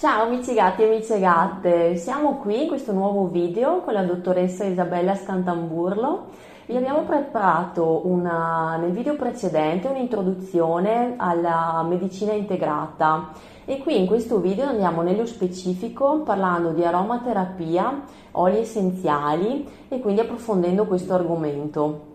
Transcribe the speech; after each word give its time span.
Ciao 0.00 0.22
amici 0.22 0.54
gatti 0.54 0.80
e 0.80 0.86
amici 0.86 1.20
gatte, 1.20 1.94
siamo 1.96 2.36
qui 2.36 2.62
in 2.62 2.68
questo 2.68 2.90
nuovo 2.92 3.26
video 3.26 3.82
con 3.82 3.92
la 3.92 4.02
dottoressa 4.02 4.64
Isabella 4.64 5.14
Scantamburlo. 5.14 6.28
Vi 6.64 6.74
abbiamo 6.74 7.02
preparato 7.02 8.06
una, 8.06 8.78
nel 8.78 8.92
video 8.92 9.14
precedente 9.16 9.88
un'introduzione 9.88 11.16
alla 11.18 11.84
medicina 11.86 12.32
integrata 12.32 13.32
e 13.66 13.76
qui 13.76 13.98
in 13.98 14.06
questo 14.06 14.38
video 14.38 14.68
andiamo 14.68 15.02
nello 15.02 15.26
specifico 15.26 16.20
parlando 16.20 16.70
di 16.70 16.82
aromaterapia, 16.82 18.04
oli 18.30 18.56
essenziali 18.56 19.68
e 19.90 20.00
quindi 20.00 20.22
approfondendo 20.22 20.86
questo 20.86 21.12
argomento. 21.12 22.09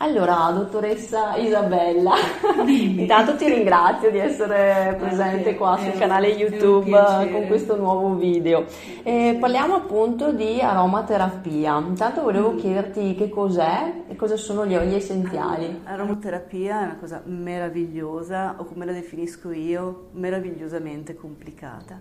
Allora, 0.00 0.52
dottoressa 0.54 1.34
Isabella, 1.34 2.12
intanto 2.64 3.34
ti 3.34 3.48
ringrazio 3.48 4.12
di 4.12 4.18
essere 4.18 4.94
presente 4.96 5.56
qua 5.56 5.76
sul 5.76 5.98
canale 5.98 6.28
YouTube 6.28 6.92
con 7.32 7.46
questo 7.48 7.74
nuovo 7.74 8.14
video. 8.14 8.64
E 9.02 9.36
parliamo 9.40 9.74
appunto 9.74 10.30
di 10.30 10.60
aromaterapia. 10.60 11.78
Intanto 11.78 12.22
volevo 12.22 12.52
mm. 12.52 12.58
chiederti 12.58 13.14
che 13.16 13.28
cos'è 13.28 14.04
e 14.06 14.14
cosa 14.14 14.36
sono 14.36 14.64
gli 14.64 14.76
oli 14.76 14.94
essenziali. 14.94 15.80
Aromaterapia 15.82 16.80
è 16.80 16.84
una 16.84 16.96
cosa 16.96 17.20
meravigliosa, 17.24 18.54
o 18.56 18.64
come 18.66 18.84
la 18.84 18.92
definisco 18.92 19.50
io, 19.50 20.10
meravigliosamente 20.12 21.16
complicata. 21.16 22.00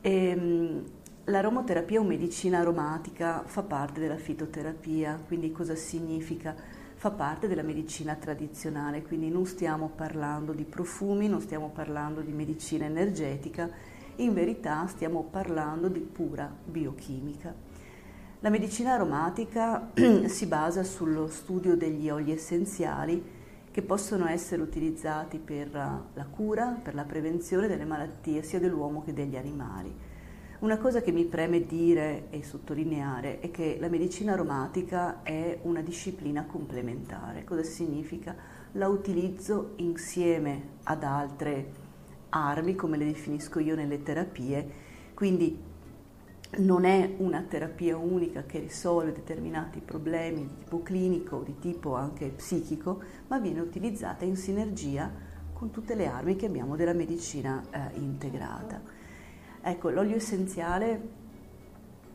E, 0.00 0.28
ehm, 0.28 0.84
l'aromaterapia 1.24 1.98
o 1.98 2.04
medicina 2.04 2.60
aromatica 2.60 3.42
fa 3.44 3.62
parte 3.62 3.98
della 3.98 4.18
fitoterapia, 4.18 5.20
quindi 5.26 5.50
cosa 5.50 5.74
significa? 5.74 6.77
Fa 6.98 7.12
parte 7.12 7.46
della 7.46 7.62
medicina 7.62 8.16
tradizionale, 8.16 9.02
quindi 9.02 9.30
non 9.30 9.46
stiamo 9.46 9.88
parlando 9.94 10.52
di 10.52 10.64
profumi, 10.64 11.28
non 11.28 11.40
stiamo 11.40 11.70
parlando 11.70 12.22
di 12.22 12.32
medicina 12.32 12.86
energetica, 12.86 13.70
in 14.16 14.34
verità 14.34 14.84
stiamo 14.88 15.22
parlando 15.22 15.86
di 15.86 16.00
pura 16.00 16.52
biochimica. 16.64 17.54
La 18.40 18.50
medicina 18.50 18.94
aromatica 18.94 19.92
si 20.26 20.46
basa 20.46 20.82
sullo 20.82 21.28
studio 21.28 21.76
degli 21.76 22.10
oli 22.10 22.32
essenziali 22.32 23.22
che 23.70 23.82
possono 23.82 24.26
essere 24.26 24.60
utilizzati 24.60 25.38
per 25.38 25.70
la 25.70 26.26
cura, 26.28 26.76
per 26.82 26.96
la 26.96 27.04
prevenzione 27.04 27.68
delle 27.68 27.84
malattie 27.84 28.42
sia 28.42 28.58
dell'uomo 28.58 29.04
che 29.04 29.12
degli 29.12 29.36
animali. 29.36 29.94
Una 30.60 30.78
cosa 30.78 31.02
che 31.02 31.12
mi 31.12 31.24
preme 31.24 31.64
dire 31.66 32.30
e 32.30 32.42
sottolineare 32.42 33.38
è 33.38 33.52
che 33.52 33.76
la 33.78 33.86
medicina 33.86 34.32
aromatica 34.32 35.22
è 35.22 35.60
una 35.62 35.82
disciplina 35.82 36.46
complementare. 36.46 37.44
Cosa 37.44 37.62
significa? 37.62 38.34
La 38.72 38.88
utilizzo 38.88 39.74
insieme 39.76 40.70
ad 40.82 41.04
altre 41.04 41.70
armi, 42.30 42.74
come 42.74 42.96
le 42.96 43.04
definisco 43.04 43.60
io 43.60 43.76
nelle 43.76 44.02
terapie, 44.02 44.68
quindi 45.14 45.56
non 46.56 46.84
è 46.84 47.14
una 47.18 47.42
terapia 47.42 47.96
unica 47.96 48.42
che 48.42 48.58
risolve 48.58 49.12
determinati 49.12 49.78
problemi 49.78 50.40
di 50.40 50.64
tipo 50.64 50.82
clinico 50.82 51.42
di 51.44 51.56
tipo 51.60 51.94
anche 51.94 52.30
psichico, 52.30 53.00
ma 53.28 53.38
viene 53.38 53.60
utilizzata 53.60 54.24
in 54.24 54.34
sinergia 54.34 55.08
con 55.52 55.70
tutte 55.70 55.94
le 55.94 56.08
armi 56.08 56.34
che 56.34 56.46
abbiamo 56.46 56.74
della 56.74 56.94
medicina 56.94 57.62
eh, 57.70 57.96
integrata. 57.98 58.97
Ecco, 59.60 59.90
l'olio 59.90 60.16
essenziale 60.16 61.26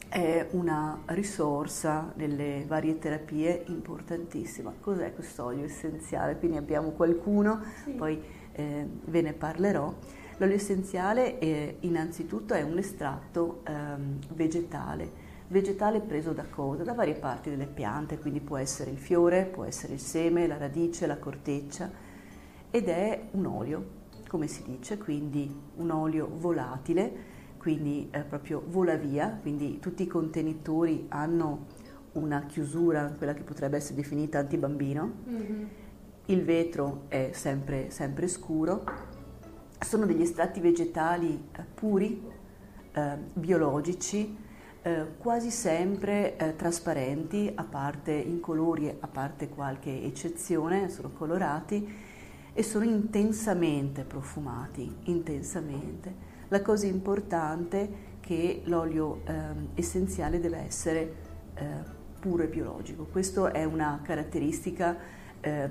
è 0.07 0.47
una 0.51 1.01
risorsa 1.07 2.13
nelle 2.15 2.63
varie 2.67 2.97
terapie 2.99 3.63
importantissima. 3.67 4.73
Cos'è 4.79 5.13
questo 5.13 5.45
olio 5.45 5.65
essenziale? 5.65 6.37
Quindi 6.37 6.57
abbiamo 6.57 6.91
qualcuno, 6.91 7.61
sì. 7.83 7.91
poi 7.91 8.21
eh, 8.53 8.87
ve 9.05 9.21
ne 9.21 9.33
parlerò. 9.33 9.93
L'olio 10.37 10.55
essenziale 10.55 11.37
è, 11.39 11.75
innanzitutto 11.81 12.53
è 12.53 12.61
un 12.61 12.77
estratto 12.77 13.61
ehm, 13.67 14.19
vegetale. 14.29 15.31
Vegetale 15.47 15.99
preso 15.99 16.31
da 16.31 16.45
cosa? 16.49 16.83
Da 16.83 16.93
varie 16.93 17.15
parti 17.15 17.49
delle 17.49 17.67
piante, 17.67 18.19
quindi 18.19 18.39
può 18.39 18.57
essere 18.57 18.91
il 18.91 18.97
fiore, 18.97 19.45
può 19.45 19.65
essere 19.65 19.93
il 19.93 19.99
seme, 19.99 20.47
la 20.47 20.57
radice, 20.57 21.07
la 21.07 21.17
corteccia 21.17 21.91
ed 22.71 22.87
è 22.87 23.27
un 23.31 23.45
olio, 23.45 23.85
come 24.27 24.47
si 24.47 24.63
dice, 24.63 24.97
quindi 24.97 25.53
un 25.75 25.91
olio 25.91 26.27
volatile 26.31 27.32
quindi 27.63 28.09
eh, 28.11 28.23
proprio 28.23 28.61
vola 28.67 28.97
via, 28.97 29.39
quindi 29.41 29.79
tutti 29.79 30.03
i 30.03 30.07
contenitori 30.07 31.05
hanno 31.07 31.67
una 32.13 32.45
chiusura, 32.45 33.13
quella 33.17 33.33
che 33.33 33.43
potrebbe 33.43 33.77
essere 33.77 33.95
definita 33.95 34.39
antibambino, 34.39 35.09
mm-hmm. 35.29 35.63
il 36.25 36.43
vetro 36.43 37.05
è 37.07 37.29
sempre, 37.31 37.89
sempre, 37.89 38.27
scuro, 38.27 38.83
sono 39.79 40.05
degli 40.05 40.21
estratti 40.21 40.59
vegetali 40.59 41.41
eh, 41.55 41.63
puri, 41.73 42.21
eh, 42.91 43.17
biologici, 43.31 44.37
eh, 44.81 45.15
quasi 45.17 45.49
sempre 45.49 46.35
eh, 46.35 46.57
trasparenti, 46.57 47.49
a 47.55 47.63
parte 47.63 48.11
in 48.11 48.41
colori, 48.41 48.93
a 48.99 49.07
parte 49.07 49.47
qualche 49.47 50.03
eccezione, 50.03 50.89
sono 50.89 51.11
colorati 51.11 52.11
e 52.51 52.61
sono 52.61 52.83
intensamente 52.83 54.03
profumati, 54.03 54.93
intensamente. 55.03 56.32
La 56.53 56.61
cosa 56.61 56.85
importante 56.85 57.81
è 57.81 57.89
che 58.19 58.61
l'olio 58.65 59.21
eh, 59.25 59.33
essenziale 59.73 60.39
deve 60.39 60.59
essere 60.59 61.13
eh, 61.55 61.65
puro 62.19 62.43
e 62.43 62.47
biologico. 62.47 63.05
Questa 63.05 63.51
è 63.51 63.63
una 63.63 64.01
caratteristica 64.03 64.95
eh, 65.41 65.67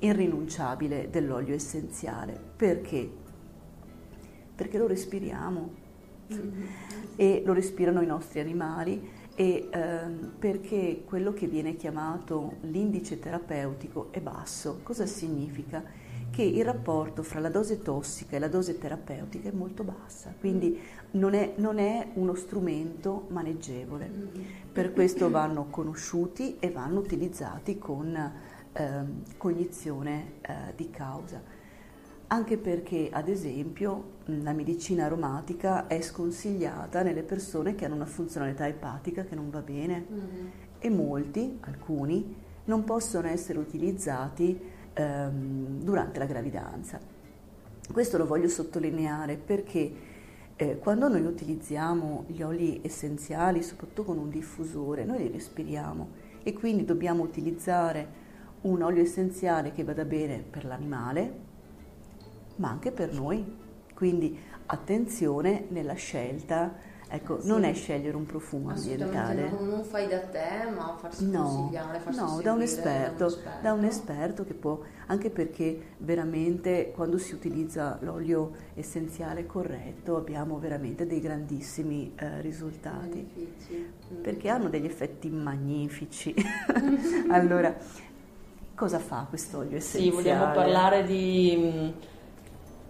irrinunciabile 0.00 1.08
dell'olio 1.08 1.54
essenziale. 1.54 2.38
Perché? 2.54 3.10
Perché 4.54 4.76
lo 4.76 4.86
respiriamo 4.86 5.70
mm-hmm. 6.30 6.62
e 7.16 7.42
lo 7.42 7.54
respirano 7.54 8.02
i 8.02 8.06
nostri 8.06 8.38
animali 8.38 9.08
e 9.34 9.70
ehm, 9.72 10.34
perché 10.38 11.04
quello 11.06 11.32
che 11.32 11.46
viene 11.46 11.76
chiamato 11.76 12.56
l'indice 12.60 13.18
terapeutico 13.18 14.08
è 14.10 14.20
basso. 14.20 14.80
Cosa 14.82 15.06
significa? 15.06 15.82
Che 16.36 16.42
il 16.42 16.66
rapporto 16.66 17.22
fra 17.22 17.40
la 17.40 17.48
dose 17.48 17.80
tossica 17.80 18.36
e 18.36 18.38
la 18.38 18.48
dose 18.48 18.76
terapeutica 18.76 19.48
è 19.48 19.52
molto 19.52 19.84
bassa, 19.84 20.34
quindi 20.38 20.78
non 21.12 21.32
è, 21.32 21.54
non 21.56 21.78
è 21.78 22.08
uno 22.12 22.34
strumento 22.34 23.24
maneggevole. 23.28 24.10
Per 24.70 24.92
questo 24.92 25.30
vanno 25.30 25.68
conosciuti 25.70 26.58
e 26.58 26.70
vanno 26.70 27.00
utilizzati 27.00 27.78
con 27.78 28.14
eh, 28.14 29.04
cognizione 29.38 30.32
eh, 30.42 30.52
di 30.76 30.90
causa. 30.90 31.40
Anche 32.26 32.58
perché, 32.58 33.08
ad 33.10 33.28
esempio, 33.28 34.16
la 34.26 34.52
medicina 34.52 35.06
aromatica 35.06 35.86
è 35.86 36.02
sconsigliata 36.02 37.00
nelle 37.00 37.22
persone 37.22 37.74
che 37.74 37.86
hanno 37.86 37.94
una 37.94 38.04
funzionalità 38.04 38.66
epatica 38.66 39.24
che 39.24 39.34
non 39.34 39.48
va 39.48 39.62
bene 39.62 40.04
mm-hmm. 40.12 40.46
e 40.80 40.90
molti, 40.90 41.56
alcuni, 41.62 42.36
non 42.66 42.84
possono 42.84 43.26
essere 43.26 43.58
utilizzati 43.58 44.74
ehm, 44.96 45.82
durante 45.82 46.18
la 46.18 46.26
gravidanza. 46.26 46.98
Questo 47.92 48.18
lo 48.18 48.26
voglio 48.26 48.48
sottolineare 48.48 49.36
perché 49.36 49.92
eh, 50.56 50.78
quando 50.78 51.06
noi 51.08 51.24
utilizziamo 51.24 52.24
gli 52.28 52.42
oli 52.42 52.80
essenziali, 52.82 53.62
soprattutto 53.62 54.04
con 54.04 54.18
un 54.18 54.30
diffusore, 54.30 55.04
noi 55.04 55.18
li 55.18 55.30
respiriamo 55.30 56.08
e 56.42 56.52
quindi 56.54 56.84
dobbiamo 56.84 57.22
utilizzare 57.22 58.24
un 58.62 58.82
olio 58.82 59.02
essenziale 59.02 59.72
che 59.72 59.84
vada 59.84 60.04
bene 60.04 60.38
per 60.38 60.64
l'animale, 60.64 61.38
ma 62.56 62.70
anche 62.70 62.90
per 62.90 63.12
noi. 63.12 63.64
Quindi 63.94 64.38
attenzione 64.66 65.66
nella 65.68 65.94
scelta 65.94 66.74
Ecco, 67.08 67.40
sì. 67.40 67.46
non 67.46 67.62
è 67.62 67.72
scegliere 67.72 68.16
un 68.16 68.26
profumo 68.26 68.70
ambientale. 68.70 69.48
Non, 69.48 69.68
non 69.68 69.84
fai 69.84 70.08
da 70.08 70.18
te, 70.18 70.68
ma 70.74 70.96
farsi 70.98 71.30
no, 71.30 71.42
consigliare, 71.42 71.98
farsi 72.00 72.18
No, 72.20 72.40
da 72.42 72.52
un, 72.52 72.62
esperto, 72.62 73.16
da 73.18 73.24
un, 73.24 73.30
esperto, 73.30 73.62
da 73.62 73.72
un 73.72 73.84
esperto 73.84 74.44
che 74.44 74.54
può, 74.54 74.80
anche 75.06 75.30
perché 75.30 75.94
veramente 75.98 76.90
quando 76.92 77.18
si 77.18 77.32
utilizza 77.34 77.98
l'olio 78.00 78.52
essenziale 78.74 79.46
corretto 79.46 80.16
abbiamo 80.16 80.58
veramente 80.58 81.06
dei 81.06 81.20
grandissimi 81.20 82.12
eh, 82.16 82.40
risultati. 82.40 83.24
Mm. 84.12 84.22
Perché 84.22 84.48
hanno 84.48 84.68
degli 84.68 84.86
effetti 84.86 85.30
magnifici. 85.30 86.34
allora, 87.30 87.72
cosa 88.74 88.98
fa 88.98 89.26
questo 89.28 89.58
olio 89.58 89.76
essenziale? 89.76 90.10
Sì, 90.10 90.10
vogliamo 90.10 90.52
parlare 90.52 91.04
di 91.04 92.14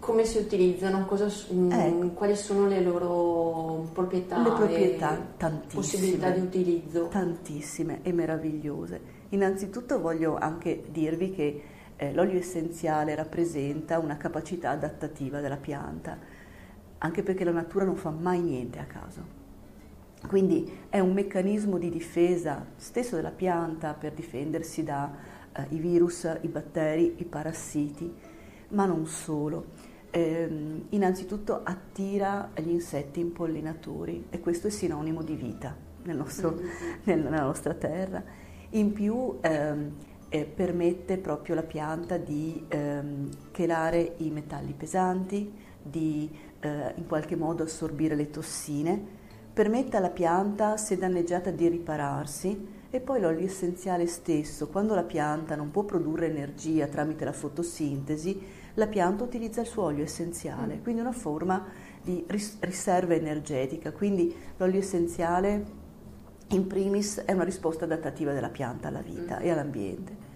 come 0.06 0.24
si 0.24 0.38
utilizzano? 0.38 1.04
Cosa, 1.04 1.26
ecco. 1.26 2.10
Quali 2.10 2.36
sono 2.36 2.68
le 2.68 2.80
loro 2.80 3.88
proprietà? 3.92 4.40
Le 4.40 4.52
proprietà, 4.52 5.18
tantissime. 5.36 5.74
Possibilità 5.74 6.30
di 6.30 6.40
utilizzo? 6.40 7.08
Tantissime 7.08 7.98
e 8.02 8.12
meravigliose. 8.12 9.00
Innanzitutto 9.30 10.00
voglio 10.00 10.36
anche 10.36 10.84
dirvi 10.90 11.32
che 11.32 11.62
eh, 11.96 12.14
l'olio 12.14 12.38
essenziale 12.38 13.16
rappresenta 13.16 13.98
una 13.98 14.16
capacità 14.16 14.70
adattativa 14.70 15.40
della 15.40 15.56
pianta, 15.56 16.16
anche 16.98 17.22
perché 17.24 17.42
la 17.42 17.50
natura 17.50 17.84
non 17.84 17.96
fa 17.96 18.10
mai 18.10 18.40
niente 18.40 18.78
a 18.78 18.84
caso. 18.84 19.34
Quindi 20.28 20.84
è 20.88 21.00
un 21.00 21.14
meccanismo 21.14 21.78
di 21.78 21.90
difesa 21.90 22.64
stesso 22.76 23.16
della 23.16 23.32
pianta 23.32 23.92
per 23.92 24.12
difendersi 24.12 24.84
dai 24.84 25.08
eh, 25.52 25.66
virus, 25.70 26.32
i 26.42 26.48
batteri, 26.48 27.14
i 27.16 27.24
parassiti, 27.24 28.34
ma 28.68 28.84
non 28.86 29.06
solo 29.06 29.74
ehm, 30.16 30.86
innanzitutto 30.90 31.60
attira 31.62 32.50
gli 32.56 32.70
insetti 32.70 33.20
impollinatori 33.20 34.26
e 34.30 34.40
questo 34.40 34.68
è 34.68 34.70
sinonimo 34.70 35.22
di 35.22 35.34
vita 35.34 35.76
nel 36.04 36.16
nostro, 36.16 36.52
mm-hmm. 36.52 37.22
nella 37.24 37.42
nostra 37.42 37.74
terra. 37.74 38.24
In 38.70 38.92
più 38.92 39.36
ehm, 39.40 39.92
eh, 40.30 40.44
permette 40.44 41.18
proprio 41.18 41.54
alla 41.54 41.64
pianta 41.64 42.16
di 42.16 42.64
ehm, 42.66 43.28
chelare 43.50 44.14
i 44.18 44.30
metalli 44.30 44.72
pesanti, 44.72 45.52
di 45.82 46.28
eh, 46.60 46.94
in 46.96 47.06
qualche 47.06 47.36
modo 47.36 47.64
assorbire 47.64 48.14
le 48.14 48.30
tossine, 48.30 49.14
permette 49.52 49.98
alla 49.98 50.10
pianta, 50.10 50.78
se 50.78 50.96
danneggiata, 50.96 51.50
di 51.50 51.68
ripararsi 51.68 52.74
e 52.88 53.00
poi 53.00 53.20
l'olio 53.20 53.44
essenziale 53.44 54.06
stesso, 54.06 54.68
quando 54.68 54.94
la 54.94 55.02
pianta 55.02 55.54
non 55.54 55.70
può 55.70 55.84
produrre 55.84 56.26
energia 56.26 56.86
tramite 56.86 57.24
la 57.24 57.32
fotosintesi, 57.32 58.55
la 58.76 58.86
pianta 58.86 59.24
utilizza 59.24 59.60
il 59.60 59.66
suo 59.66 59.84
olio 59.84 60.04
essenziale, 60.04 60.76
mm. 60.76 60.82
quindi 60.82 61.00
una 61.00 61.12
forma 61.12 61.64
di 62.02 62.24
ris- 62.28 62.58
riserva 62.60 63.14
energetica. 63.14 63.92
Quindi 63.92 64.34
l'olio 64.56 64.78
essenziale 64.78 65.84
in 66.50 66.66
primis 66.66 67.18
è 67.18 67.32
una 67.32 67.44
risposta 67.44 67.84
adattativa 67.84 68.32
della 68.32 68.50
pianta 68.50 68.88
alla 68.88 69.02
vita 69.02 69.38
mm. 69.38 69.42
e 69.42 69.50
all'ambiente. 69.50 70.34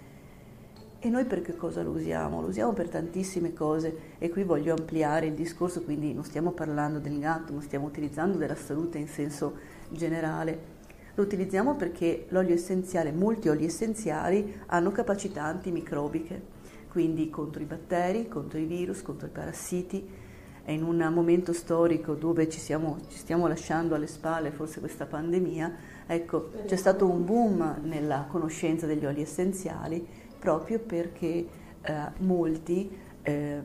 E 1.03 1.09
noi 1.09 1.25
per 1.25 1.41
che 1.41 1.57
cosa 1.57 1.83
lo 1.83 1.93
usiamo? 1.93 2.43
Lo 2.43 2.49
usiamo 2.49 2.73
per 2.73 2.89
tantissime 2.89 3.55
cose 3.55 4.17
e 4.19 4.29
qui 4.29 4.43
voglio 4.43 4.75
ampliare 4.75 5.27
il 5.27 5.35
discorso, 5.35 5.83
quindi 5.83 6.13
non 6.13 6.25
stiamo 6.25 6.51
parlando 6.51 6.99
del 6.99 7.19
gatto, 7.19 7.55
ma 7.55 7.63
stiamo 7.63 7.87
utilizzando 7.87 8.37
della 8.37 8.55
salute 8.55 8.99
in 8.99 9.09
senso 9.09 9.55
generale. 9.89 10.79
Lo 11.15 11.23
utilizziamo 11.23 11.75
perché 11.75 12.27
l'olio 12.29 12.55
essenziale, 12.55 13.13
molti 13.13 13.49
oli 13.49 13.65
essenziali 13.65 14.61
hanno 14.67 14.91
capacità 14.91 15.45
antimicrobiche, 15.45 16.59
quindi 16.91 17.31
contro 17.31 17.63
i 17.63 17.67
batteri, 17.67 18.27
contro 18.29 18.59
i 18.59 18.65
virus, 18.65 19.03
contro 19.03 19.29
i 19.29 19.31
parassiti. 19.31 20.09
E 20.63 20.73
in 20.75 20.83
un 20.83 21.11
momento 21.13 21.53
storico 21.53 22.15
dove 22.15 22.49
ci, 22.49 22.59
siamo, 22.59 22.99
ci 23.09 23.17
stiamo 23.17 23.47
lasciando 23.47 23.95
alle 23.95 24.07
spalle 24.07 24.51
forse 24.51 24.81
questa 24.81 25.07
pandemia, 25.07 25.75
ecco, 26.07 26.51
c'è 26.67 26.77
stato 26.77 27.09
un 27.09 27.25
boom 27.25 27.81
nella 27.85 28.27
conoscenza 28.29 28.87
degli 28.87 29.07
oli 29.07 29.23
essenziali 29.23 30.07
proprio 30.39 30.79
perché 30.79 31.47
eh, 31.83 31.95
molti 32.19 32.91
eh, 33.23 33.61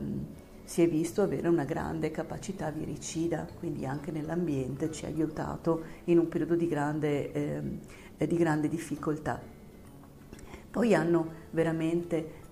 si 0.64 0.82
è 0.82 0.88
visto 0.88 1.22
avere 1.22 1.48
una 1.48 1.64
grande 1.64 2.10
capacità 2.10 2.70
viricida, 2.70 3.46
quindi 3.58 3.86
anche 3.86 4.10
nell'ambiente 4.10 4.90
ci 4.90 5.04
ha 5.04 5.08
aiutato 5.08 5.82
in 6.04 6.18
un 6.18 6.28
periodo 6.28 6.56
di 6.56 6.66
grande, 6.66 7.32
eh, 8.16 8.26
di 8.26 8.36
grande 8.36 8.68
difficoltà. 8.68 9.40
Poi 10.68 10.92
hanno 10.92 11.44
veramente 11.52 12.44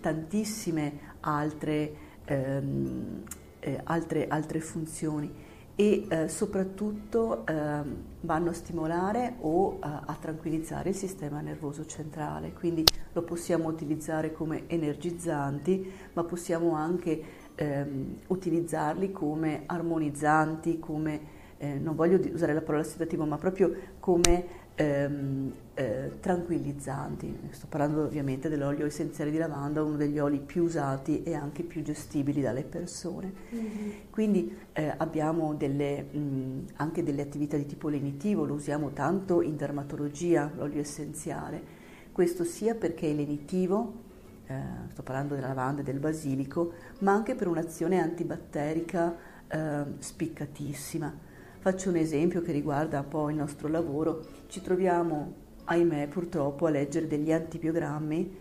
tantissime 0.00 1.16
altre, 1.20 1.92
ehm, 2.24 3.22
eh, 3.60 3.80
altre, 3.84 4.28
altre 4.28 4.60
funzioni 4.60 5.48
e 5.80 6.06
eh, 6.08 6.28
soprattutto 6.28 7.46
eh, 7.46 7.82
vanno 8.20 8.50
a 8.50 8.52
stimolare 8.52 9.36
o 9.40 9.78
a, 9.80 10.02
a, 10.04 10.14
tranquillizzare 10.20 10.90
il 10.90 10.94
sistema 10.94 11.40
nervoso 11.40 11.86
centrale, 11.86 12.52
quindi 12.52 12.84
lo 13.14 13.22
possiamo 13.22 13.68
utilizzare 13.68 14.30
come 14.30 14.64
energizzanti, 14.66 15.90
ma 16.12 16.24
possiamo 16.24 16.74
anche 16.74 17.22
ehm, 17.54 18.16
utilizzarli 18.26 19.10
come 19.10 19.62
armonizzanti, 19.64 20.78
come, 20.78 21.20
eh, 21.56 21.78
non 21.78 21.94
voglio 21.94 22.20
usare 22.30 22.52
la 22.52 22.60
parola 22.60 22.84
sedativo, 22.84 23.24
ma 23.24 23.38
proprio 23.38 23.74
come 24.00 24.68
ehm, 24.80 25.52
eh, 25.74 26.12
tranquillizzanti. 26.20 27.48
Sto 27.50 27.66
parlando 27.68 28.04
ovviamente 28.04 28.48
dell'olio 28.48 28.86
essenziale 28.86 29.30
di 29.30 29.36
lavanda, 29.36 29.82
uno 29.82 29.96
degli 29.96 30.18
oli 30.18 30.38
più 30.38 30.64
usati 30.64 31.22
e 31.22 31.34
anche 31.34 31.62
più 31.62 31.82
gestibili 31.82 32.40
dalle 32.40 32.64
persone. 32.64 33.32
Mm-hmm. 33.54 33.90
Quindi 34.10 34.56
eh, 34.72 34.94
abbiamo 34.96 35.54
delle, 35.54 36.02
mh, 36.02 36.64
anche 36.76 37.02
delle 37.02 37.22
attività 37.22 37.56
di 37.56 37.66
tipo 37.66 37.88
lenitivo, 37.88 38.44
lo 38.44 38.54
usiamo 38.54 38.90
tanto 38.92 39.42
in 39.42 39.56
dermatologia, 39.56 40.50
l'olio 40.56 40.80
essenziale. 40.80 41.78
Questo 42.10 42.44
sia 42.44 42.74
perché 42.74 43.10
è 43.10 43.14
lenitivo, 43.14 44.08
eh, 44.46 44.54
sto 44.88 45.02
parlando 45.02 45.34
della 45.34 45.48
lavanda 45.48 45.82
e 45.82 45.84
del 45.84 45.98
basilico, 45.98 46.72
ma 47.00 47.12
anche 47.12 47.34
per 47.34 47.46
un'azione 47.48 48.00
antibatterica 48.00 49.14
eh, 49.46 49.84
spiccatissima 49.98 51.28
Faccio 51.60 51.90
un 51.90 51.96
esempio 51.96 52.40
che 52.40 52.52
riguarda 52.52 53.00
un 53.00 53.08
po' 53.08 53.28
il 53.28 53.36
nostro 53.36 53.68
lavoro. 53.68 54.24
Ci 54.46 54.62
troviamo, 54.62 55.34
ahimè, 55.64 56.08
purtroppo 56.08 56.64
a 56.64 56.70
leggere 56.70 57.06
degli 57.06 57.30
antibiogrammi 57.30 58.36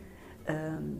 eh, 0.45 0.53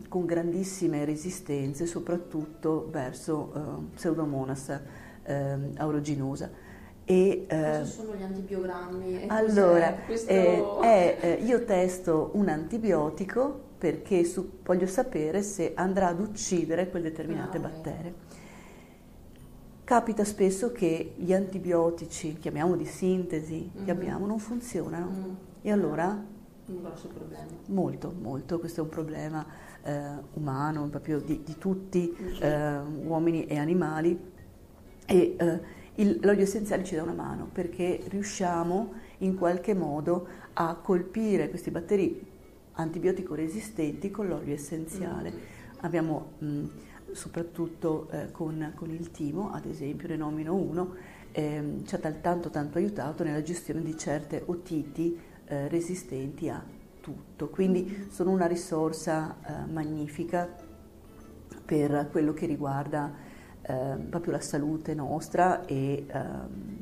con 0.06 0.26
grandissime 0.26 1.06
resistenze, 1.06 1.86
soprattutto 1.86 2.90
verso 2.90 3.52
eh, 3.54 3.94
Pseudomonas 3.94 4.80
eh, 5.22 5.58
aeruginosa. 5.76 6.50
E, 7.06 7.46
Cosa 7.48 7.84
sono 7.84 8.14
gli 8.14 8.22
antibiogrammi? 8.22 9.24
allora, 9.28 9.94
questo... 10.04 10.28
Eh, 10.28 11.16
eh, 11.22 11.38
io 11.42 11.64
testo 11.64 12.32
un 12.34 12.50
antibiotico 12.50 13.68
perché 13.78 14.24
su, 14.24 14.58
voglio 14.62 14.86
sapere 14.86 15.40
se 15.40 15.72
andrà 15.74 16.08
ad 16.08 16.20
uccidere 16.20 16.90
quelle 16.90 17.08
determinate 17.08 17.56
ah, 17.56 17.60
batterie. 17.60 18.14
Capita 19.90 20.22
spesso 20.22 20.70
che 20.70 21.14
gli 21.16 21.32
antibiotici, 21.32 22.38
chiamiamo 22.38 22.76
di 22.76 22.84
sintesi, 22.84 23.72
mm-hmm. 23.74 23.84
che 23.84 23.90
abbiamo, 23.90 24.24
non 24.24 24.38
funzionano. 24.38 25.10
Mm-hmm. 25.10 25.34
E 25.62 25.72
allora... 25.72 26.24
Un 26.66 26.80
grosso 26.80 27.08
problema. 27.08 27.48
Molto, 27.66 28.14
molto. 28.16 28.60
Questo 28.60 28.78
è 28.78 28.82
un 28.84 28.88
problema 28.88 29.44
eh, 29.82 30.12
umano, 30.34 30.86
proprio 30.86 31.18
di, 31.18 31.42
di 31.44 31.58
tutti, 31.58 32.16
eh, 32.40 32.78
uomini 32.78 33.46
e 33.46 33.58
animali. 33.58 34.16
E 35.06 35.36
eh, 35.36 35.60
il, 35.96 36.20
l'olio 36.22 36.44
essenziale 36.44 36.84
ci 36.84 36.94
dà 36.94 37.02
una 37.02 37.12
mano 37.12 37.48
perché 37.52 38.00
riusciamo 38.06 38.92
in 39.18 39.34
qualche 39.36 39.74
modo 39.74 40.24
a 40.52 40.76
colpire 40.76 41.48
questi 41.48 41.72
batteri 41.72 42.24
antibiotico 42.74 43.34
resistenti 43.34 44.12
con 44.12 44.28
l'olio 44.28 44.54
essenziale. 44.54 45.30
Mm-hmm. 45.30 45.40
Abbiamo... 45.80 46.30
Mh, 46.38 46.64
soprattutto 47.14 48.08
eh, 48.10 48.30
con, 48.30 48.72
con, 48.74 48.90
il 48.90 49.10
timo, 49.10 49.52
ad 49.52 49.66
esempio 49.66 50.08
ne 50.08 50.16
nomino 50.16 50.54
uno, 50.54 50.94
ehm, 51.32 51.84
ci 51.84 51.94
ha 51.94 51.98
tanto 51.98 52.50
tanto 52.50 52.78
aiutato 52.78 53.24
nella 53.24 53.42
gestione 53.42 53.82
di 53.82 53.96
certe 53.96 54.42
otiti 54.46 55.18
eh, 55.46 55.68
resistenti 55.68 56.48
a 56.48 56.62
tutto. 57.00 57.48
Quindi 57.48 58.08
sono 58.10 58.30
una 58.30 58.46
risorsa 58.46 59.36
eh, 59.44 59.70
magnifica 59.70 60.48
per 61.64 62.08
quello 62.10 62.32
che 62.32 62.46
riguarda 62.46 63.12
ehm, 63.62 64.08
proprio 64.08 64.32
la 64.32 64.40
salute 64.40 64.94
nostra 64.94 65.64
e, 65.64 66.06
ehm, 66.06 66.78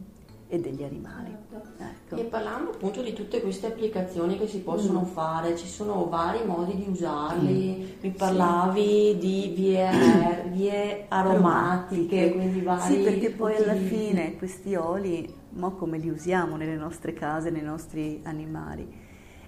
e 0.49 0.59
degli 0.59 0.83
animali. 0.83 1.37
Ecco. 1.79 2.17
E 2.17 2.25
parlando 2.25 2.71
appunto 2.71 3.03
di 3.03 3.13
tutte 3.13 3.41
queste 3.43 3.67
applicazioni 3.67 4.39
che 4.39 4.47
si 4.47 4.61
possono 4.61 5.03
mm. 5.03 5.05
fare, 5.05 5.57
ci 5.57 5.67
sono 5.67 6.09
vari 6.09 6.45
modi 6.45 6.75
di 6.75 6.87
usarli, 6.89 7.77
mm. 7.77 7.99
mi 8.01 8.11
parlavi 8.13 9.11
sì. 9.13 9.19
di 9.19 9.53
vie, 9.55 9.91
vie 10.51 11.05
aromatiche, 11.09 12.33
quindi 12.33 12.61
vari 12.63 12.95
Sì, 12.95 13.03
perché 13.03 13.31
poi 13.31 13.57
alla 13.57 13.75
fine 13.75 14.37
questi 14.37 14.75
oli, 14.75 15.33
mo 15.51 15.73
come 15.73 15.99
li 15.99 16.09
usiamo 16.09 16.57
nelle 16.57 16.77
nostre 16.77 17.13
case, 17.13 17.51
nei 17.51 17.63
nostri 17.63 18.21
animali? 18.25 18.91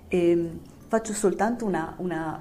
E 0.07 0.31
ehm, 0.31 0.59
faccio 0.87 1.15
soltanto 1.15 1.65
una, 1.65 1.95
una, 1.97 2.41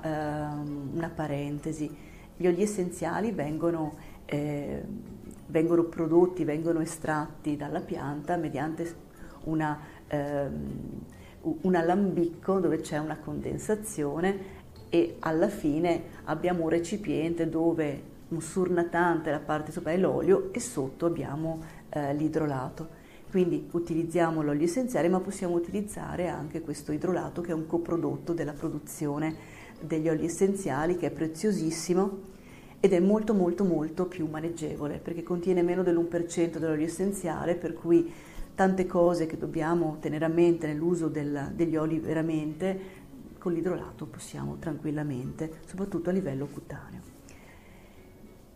uh, 0.61 0.95
una 0.95 1.09
parentesi, 1.09 1.89
gli 2.35 2.45
oli 2.45 2.61
essenziali 2.61 3.31
vengono... 3.31 3.95
Eh, 4.25 5.17
vengono 5.49 5.83
prodotti, 5.83 6.43
vengono 6.43 6.79
estratti 6.79 7.55
dalla 7.55 7.81
pianta 7.81 8.35
mediante 8.37 8.95
una, 9.45 9.79
ehm, 10.07 11.03
un 11.41 11.75
alambicco 11.75 12.59
dove 12.59 12.79
c'è 12.79 12.97
una 12.97 13.17
condensazione 13.17 14.57
e 14.89 15.17
alla 15.19 15.49
fine 15.49 16.03
abbiamo 16.25 16.63
un 16.63 16.69
recipiente 16.69 17.49
dove 17.49 18.17
un 18.29 18.41
surnatante, 18.41 19.31
la 19.31 19.39
parte 19.39 19.71
sopra 19.71 19.91
è 19.91 19.97
l'olio 19.97 20.53
e 20.53 20.59
sotto 20.59 21.05
abbiamo 21.05 21.61
eh, 21.89 22.13
l'idrolato. 22.13 22.97
Quindi 23.29 23.67
utilizziamo 23.71 24.41
l'olio 24.41 24.65
essenziale 24.65 25.07
ma 25.07 25.19
possiamo 25.19 25.55
utilizzare 25.55 26.27
anche 26.27 26.61
questo 26.61 26.91
idrolato 26.91 27.41
che 27.41 27.51
è 27.51 27.53
un 27.53 27.67
coprodotto 27.67 28.33
della 28.33 28.53
produzione 28.53 29.57
degli 29.79 30.09
oli 30.09 30.25
essenziali 30.25 30.97
che 30.97 31.07
è 31.07 31.11
preziosissimo 31.11 32.37
ed 32.79 32.93
è 32.93 32.99
molto 32.99 33.33
molto 33.33 33.63
molto 33.65 34.05
più 34.05 34.27
maneggevole 34.27 34.99
perché 34.99 35.23
contiene 35.23 35.61
meno 35.61 35.83
dell'1% 35.83 36.57
dell'olio 36.57 36.85
essenziale 36.85 37.55
per 37.55 37.73
cui 37.73 38.11
tante 38.55 38.85
cose 38.85 39.25
che 39.25 39.37
dobbiamo 39.37 39.97
tenere 39.99 40.25
a 40.25 40.29
mente 40.29 40.67
nell'uso 40.67 41.07
del, 41.07 41.51
degli 41.53 41.77
oli 41.77 41.97
veramente, 41.97 42.79
con 43.37 43.53
l'idrolato 43.53 44.05
possiamo 44.05 44.57
tranquillamente, 44.59 45.59
soprattutto 45.65 46.09
a 46.09 46.11
livello 46.13 46.45
cutaneo. 46.45 47.01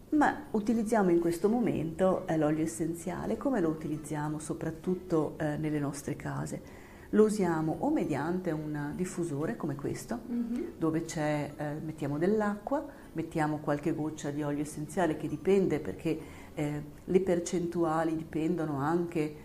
Ma 0.10 0.48
utilizziamo 0.51 1.10
in 1.10 1.22
questo 1.22 1.48
momento 1.48 2.27
eh, 2.27 2.36
l'olio 2.36 2.63
essenziale, 2.63 3.38
come 3.38 3.62
lo 3.62 3.70
utilizziamo 3.70 4.39
soprattutto 4.39 5.36
eh, 5.38 5.56
nelle 5.56 5.80
nostre 5.80 6.18
case? 6.18 6.83
Lo 7.13 7.25
usiamo 7.25 7.77
o 7.79 7.91
mediante 7.91 8.50
un 8.51 8.93
diffusore 8.96 9.55
come 9.55 9.75
questo, 9.75 10.20
Mhm. 10.25 10.63
dove 10.77 11.03
c'è, 11.03 11.51
eh, 11.55 11.74
mettiamo 11.84 12.17
dell'acqua, 12.17 12.84
mettiamo 13.13 13.58
qualche 13.58 13.93
goccia 13.93 14.32
di 14.32 14.41
olio 14.41 14.62
essenziale 14.62 15.15
che 15.15 15.27
dipende 15.27 15.79
perché 15.79 16.41
eh, 16.55 16.84
le 17.03 17.20
percentuali 17.22 18.15
dipendono 18.15 18.77
anche 18.77 19.36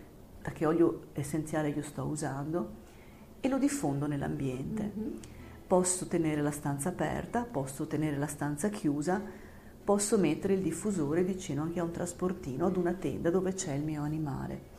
da 0.42 0.50
che 0.50 0.66
olio 0.66 1.04
essenziale 1.14 1.68
io 1.70 1.82
sto 1.82 2.04
usando 2.04 2.70
e 3.40 3.48
lo 3.48 3.58
diffondo 3.58 4.06
nell'ambiente. 4.06 4.90
Mhm. 4.94 5.12
Posso 5.66 6.06
tenere 6.06 6.40
la 6.42 6.50
stanza 6.50 6.88
aperta, 6.90 7.44
posso 7.44 7.86
tenere 7.86 8.16
la 8.16 8.26
stanza 8.26 8.68
chiusa, 8.70 9.20
posso 9.84 10.18
mettere 10.18 10.54
il 10.54 10.60
diffusore 10.60 11.22
vicino 11.22 11.62
anche 11.62 11.80
a 11.80 11.84
un 11.84 11.90
trasportino, 11.92 12.66
ad 12.66 12.76
una 12.76 12.92
tenda 12.94 13.30
dove 13.30 13.52
c'è 13.52 13.74
il 13.74 13.84
mio 13.84 14.02
animale. 14.02 14.76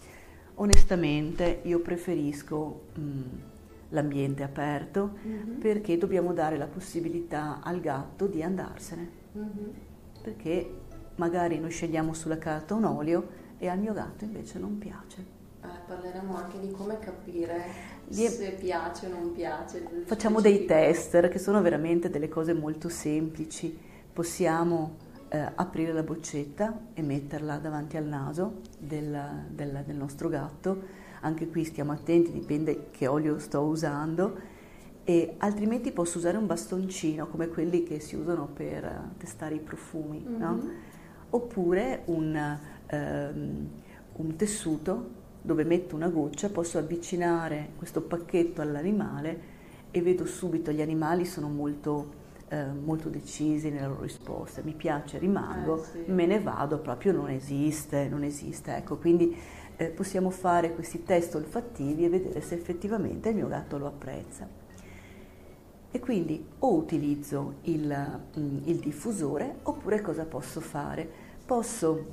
Onestamente 0.62 1.62
io 1.63 1.80
preferisco 1.80 2.82
mm, 3.00 3.22
l'ambiente 3.89 4.44
aperto 4.44 5.12
Mhm. 5.24 5.54
perché 5.60 5.98
dobbiamo 5.98 6.34
dare 6.34 6.58
la 6.58 6.68
possibilità 6.68 7.62
al 7.63 7.80
gatto 7.80 8.28
di 8.28 8.44
andarsene, 8.44 9.10
Mhm. 9.32 9.72
perché 10.22 10.70
magari 11.16 11.60
noi 11.60 11.72
scegliamo 11.72 12.13
sulla 12.13 12.38
carta 12.38 12.75
un 12.75 12.84
olio 12.84 13.28
e 13.58 13.70
al 13.70 13.80
mio 13.80 13.94
gatto 13.94 14.25
invece 14.25 14.60
non 14.60 14.78
piace. 14.78 15.38
Eh, 15.63 15.68
parleremo 15.88 16.36
anche 16.36 16.60
di 16.60 16.72
come 16.72 17.00
capire 17.00 17.63
se 18.10 18.58
piace 18.60 19.06
o 19.06 19.10
non 19.12 19.32
piace. 19.32 19.82
Facciamo 20.06 20.42
dei 20.42 20.66
tester 20.66 21.30
che 21.30 21.39
sono 21.39 21.62
veramente 21.62 22.10
delle 22.10 22.28
cose 22.28 22.54
molto 22.54 22.89
semplici. 22.89 23.78
Possiamo 24.12 24.98
eh, 25.29 25.51
aprire 25.55 25.93
la 25.93 26.03
boccetta 26.03 26.88
e 26.93 27.01
metterla 27.01 27.57
davanti 27.57 27.98
al 27.98 28.05
naso 28.05 28.62
del, 28.77 29.17
del- 29.50 29.83
del 29.86 29.95
nostro 29.95 30.29
gatto. 30.29 30.81
Anche 31.21 31.48
qui 31.50 31.63
stiamo 31.65 31.91
attenti, 31.91 32.31
dipende 32.31 32.88
che 32.91 33.07
olio 33.07 33.39
sto 33.39 33.62
usando. 33.62 34.57
E 35.03 35.36
altrimenti 35.39 35.91
posso 35.91 36.17
usare 36.19 36.38
un 36.38 36.45
bastoncino 36.45 37.27
come 37.27 37.48
quelli 37.48 37.83
che 37.83 38.00
si 38.00 38.15
usano 38.15 38.48
per 38.48 38.83
eh, 38.83 39.00
testare 39.17 39.55
i 39.55 39.59
profumi, 39.59 40.24
no? 40.38 40.51
Mhm. 40.53 40.71
Oppure 41.31 42.01
un, 42.05 42.57
ehm, 42.88 43.67
un 44.17 44.36
tessuto 44.36 45.17
dove 45.41 45.63
metto 45.63 45.95
una 45.95 46.09
goccia, 46.09 46.50
posso 46.50 46.77
avvicinare 46.77 47.69
questo 47.77 48.01
pacchetto 48.01 48.62
all'animale 48.62 49.57
e 49.91 50.01
vedo 50.01 50.25
subito 50.25 50.71
gli 50.71 50.81
animali 50.81 51.25
sono 51.25 51.48
molto, 51.48 52.13
eh, 52.50 52.65
molto 52.65 53.10
decisi 53.10 53.70
nella 53.70 53.88
loro 53.88 54.01
risposta. 54.01 54.62
Mi 54.63 54.74
piace, 54.74 55.18
rimango, 55.18 55.82
Eh, 55.82 55.86
sì. 55.86 56.12
me 56.12 56.25
ne 56.25 56.39
vado, 56.39 56.79
proprio 56.79 57.13
non 57.13 57.29
esiste, 57.29 58.08
non 58.10 58.24
esiste. 58.24 58.75
Ecco, 58.75 58.98
quindi 58.98 59.36
eh, 59.77 59.86
possiamo 59.88 60.29
fare 60.29 60.74
questi 60.74 61.03
test 61.03 61.36
olfattivi 61.36 62.06
e 62.06 62.10
vedere 62.10 62.41
se 62.41 62.56
effettivamente 62.56 63.29
il 63.29 63.36
mio 63.36 63.48
gatto 63.48 63.77
lo 63.77 63.88
apprezza. 63.88 64.48
E 65.91 66.00
quindi 66.00 66.46
o 66.60 66.75
utilizzo 66.75 67.56
il, 67.63 68.20
mm, 68.38 68.58
il 68.65 68.77
diffusore 68.77 69.56
oppure 69.63 70.01
cosa 70.01 70.25
posso 70.25 70.60
fare? 70.62 71.08
Posso 71.46 72.06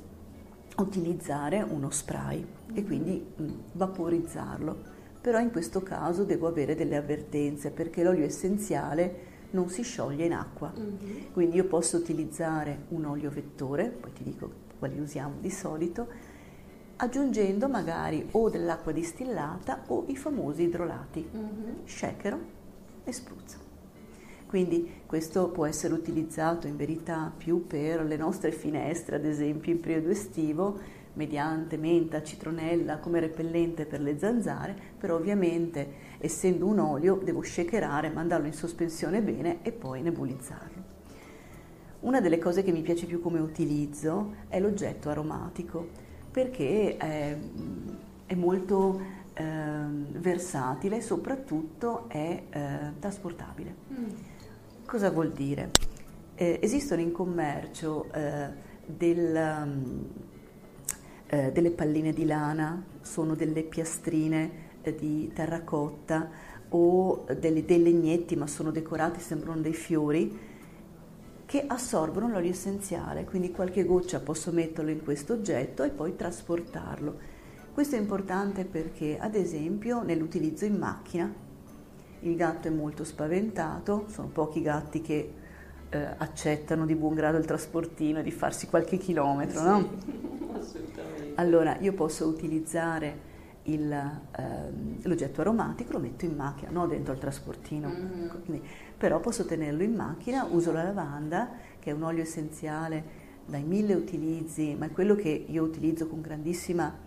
utilizzare 0.77 1.61
uno 1.61 1.89
spray 1.91 2.45
e 2.73 2.83
quindi 2.83 3.23
mm, 3.41 3.49
vaporizzarlo, 3.73 4.75
però 5.21 5.39
in 5.39 5.51
questo 5.51 5.81
caso 5.83 6.23
devo 6.23 6.47
avere 6.47 6.75
delle 6.75 6.95
avvertenze 6.95 7.69
perché 7.71 8.03
l'olio 8.03 8.25
essenziale 8.25 9.26
non 9.51 9.69
si 9.69 9.81
scioglie 9.83 10.25
in 10.25 10.33
acqua. 10.33 10.71
Mhm. 10.75 11.31
Quindi 11.33 11.55
io 11.57 11.65
posso 11.65 11.97
utilizzare 11.97 12.85
un 12.89 13.05
olio 13.05 13.29
vettore, 13.29 13.85
poi 13.89 14.11
ti 14.13 14.23
dico 14.23 14.49
quali 14.79 14.99
usiamo 14.99 15.35
di 15.39 15.49
solito, 15.49 16.07
aggiungendo 16.97 17.67
magari 17.67 18.27
o 18.31 18.49
dell'acqua 18.49 18.91
distillata 18.91 19.83
o 19.87 20.05
i 20.07 20.15
famosi 20.15 20.63
idrolati 20.63 21.27
Mhm. 21.31 21.85
shakero 21.85 22.39
e 23.03 23.11
spruzzo. 23.11 23.65
Quindi 24.47 25.01
questo 25.05 25.49
può 25.49 25.65
essere 25.65 25.93
utilizzato 25.93 26.67
in 26.67 26.77
verità 26.77 27.31
più 27.35 27.67
per 27.67 28.03
le 28.05 28.15
nostre 28.15 28.51
finestre, 28.51 29.17
ad 29.17 29.25
esempio 29.25 29.73
in 29.73 29.79
periodo 29.81 30.09
estivo, 30.09 30.79
mediante 31.17 31.75
menta, 31.77 32.23
citronella 32.23 32.99
come 32.99 33.19
repellente 33.19 33.85
per 33.85 33.99
le 33.99 34.17
zanzare, 34.17 34.75
però 34.97 35.15
ovviamente 35.15 36.05
essendo 36.19 36.67
un 36.67 36.79
olio 36.79 37.19
devo 37.21 37.41
shakerare, 37.41 38.09
mandarlo 38.09 38.45
in 38.45 38.53
sospensione 38.53 39.21
bene 39.21 39.63
e 39.63 39.71
poi 39.71 40.01
nebulizzarlo. 40.01 40.95
Una 42.01 42.21
delle 42.21 42.37
cose 42.37 42.63
che 42.63 42.71
mi 42.71 42.83
piace 42.83 43.07
più 43.07 43.19
come 43.19 43.39
utilizzo 43.39 44.35
è 44.47 44.59
l'oggetto 44.59 45.09
aromatico 45.09 46.05
perché 46.31 46.95
è, 46.95 47.35
è 48.27 48.35
molto 48.35 49.01
ehm, 49.33 50.05
versatile 50.19 50.97
e 50.97 51.01
soprattutto 51.01 52.05
è 52.07 52.43
eh, 52.47 52.79
trasportabile. 52.99 53.75
Mm. 53.91 54.05
Cosa 54.85 55.09
vuol 55.09 55.31
dire? 55.31 55.71
Eh, 56.35 56.59
esistono 56.61 57.01
in 57.01 57.11
commercio 57.11 58.11
eh, 58.13 58.49
del, 58.85 60.07
eh, 61.27 61.51
delle 61.51 61.71
palline 61.71 62.11
di 62.11 62.25
lana, 62.25 62.83
sono 63.01 63.35
delle 63.35 63.63
piastrine 63.63 64.51
eh, 64.81 64.95
di 64.95 65.31
terracotta 65.33 66.29
o 66.69 67.25
delle- 67.37 67.65
dei 67.65 67.81
legnetti, 67.81 68.35
ma 68.35 68.47
sono 68.47 68.71
decorati, 68.71 69.19
sembrano 69.19 69.61
dei 69.61 69.73
fiori, 69.73 70.55
che 71.45 71.63
assorbono 71.65 72.27
l'olio 72.27 72.51
essenziale, 72.51 73.23
quindi 73.23 73.51
qualche 73.51 73.85
goccia 73.85 74.19
posso 74.19 74.51
metterlo 74.51 74.91
in 74.91 75.01
questo 75.01 75.33
oggetto 75.33 75.83
e 75.83 75.89
poi 75.89 76.15
trasportarlo. 76.15 77.35
Questo 77.73 77.95
è 77.95 77.99
importante 77.99 78.65
perché, 78.65 79.17
ad 79.17 79.35
esempio, 79.35 80.03
nell'utilizzo 80.03 80.65
in 80.65 80.75
macchina, 80.75 81.33
il 82.21 82.35
gatto 82.35 82.67
è 82.67 82.71
molto 82.71 83.03
spaventato, 83.03 84.05
sono 84.09 84.27
pochi 84.27 84.61
gatti 84.61 85.01
che 85.01 85.33
eh, 85.89 86.05
accettano 86.17 86.85
di 86.85 86.95
buon 86.95 87.13
grado 87.15 87.37
il 87.37 87.45
trasportino 87.45 88.19
e 88.19 88.23
di 88.23 88.31
farsi 88.31 88.67
qualche 88.67 88.97
chilometro, 88.97 89.61
no? 89.63 89.77
Assolutamente. 90.57 91.31
Allora 91.35 91.77
io 91.79 91.93
posso 91.93 92.27
utilizzare 92.27 93.25
il, 93.63 93.91
ehm, 93.91 94.97
l'oggetto 95.03 95.41
aromatico, 95.41 95.93
lo 95.93 95.99
metto 95.99 96.25
in 96.25 96.35
macchina, 96.35 96.71
non 96.71 96.87
dentro 96.87 97.13
al 97.13 97.19
trasportino, 97.19 97.89
Mhm. 97.89 98.43
quindi- 98.45 98.65
però 98.97 99.19
posso 99.19 99.45
tenerlo 99.45 99.83
in 99.83 99.93
macchina, 99.93 100.45
uso 100.49 100.71
la 100.71 100.83
lavanda 100.83 101.49
che 101.79 101.91
è 101.91 101.93
un 101.93 102.03
olio 102.03 102.21
essenziale 102.23 103.25
dai 103.45 103.63
mille 103.63 103.93
utilizzi, 103.93 104.75
ma 104.77 104.85
è 104.87 104.91
quello 104.91 105.15
che 105.15 105.45
io 105.47 105.63
utilizzo 105.63 106.07
con 106.07 106.21
grandissima 106.21 107.05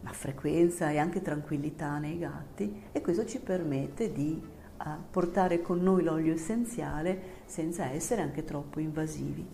ma 0.00 0.10
frequenza 0.12 0.90
e 0.90 0.98
anche 0.98 1.22
tranquillità 1.22 1.98
nei 1.98 2.18
gatti 2.18 2.82
e 2.90 3.00
questo 3.00 3.24
ci 3.24 3.38
permette 3.38 4.12
di 4.12 4.42
eh, 4.84 4.88
portare 5.10 5.62
con 5.62 5.80
noi 5.80 6.02
l'olio 6.02 6.32
essenziale 6.32 7.20
senza 7.44 7.90
essere 7.90 8.22
anche 8.22 8.44
troppo 8.44 8.80
invasivi. 8.80 9.46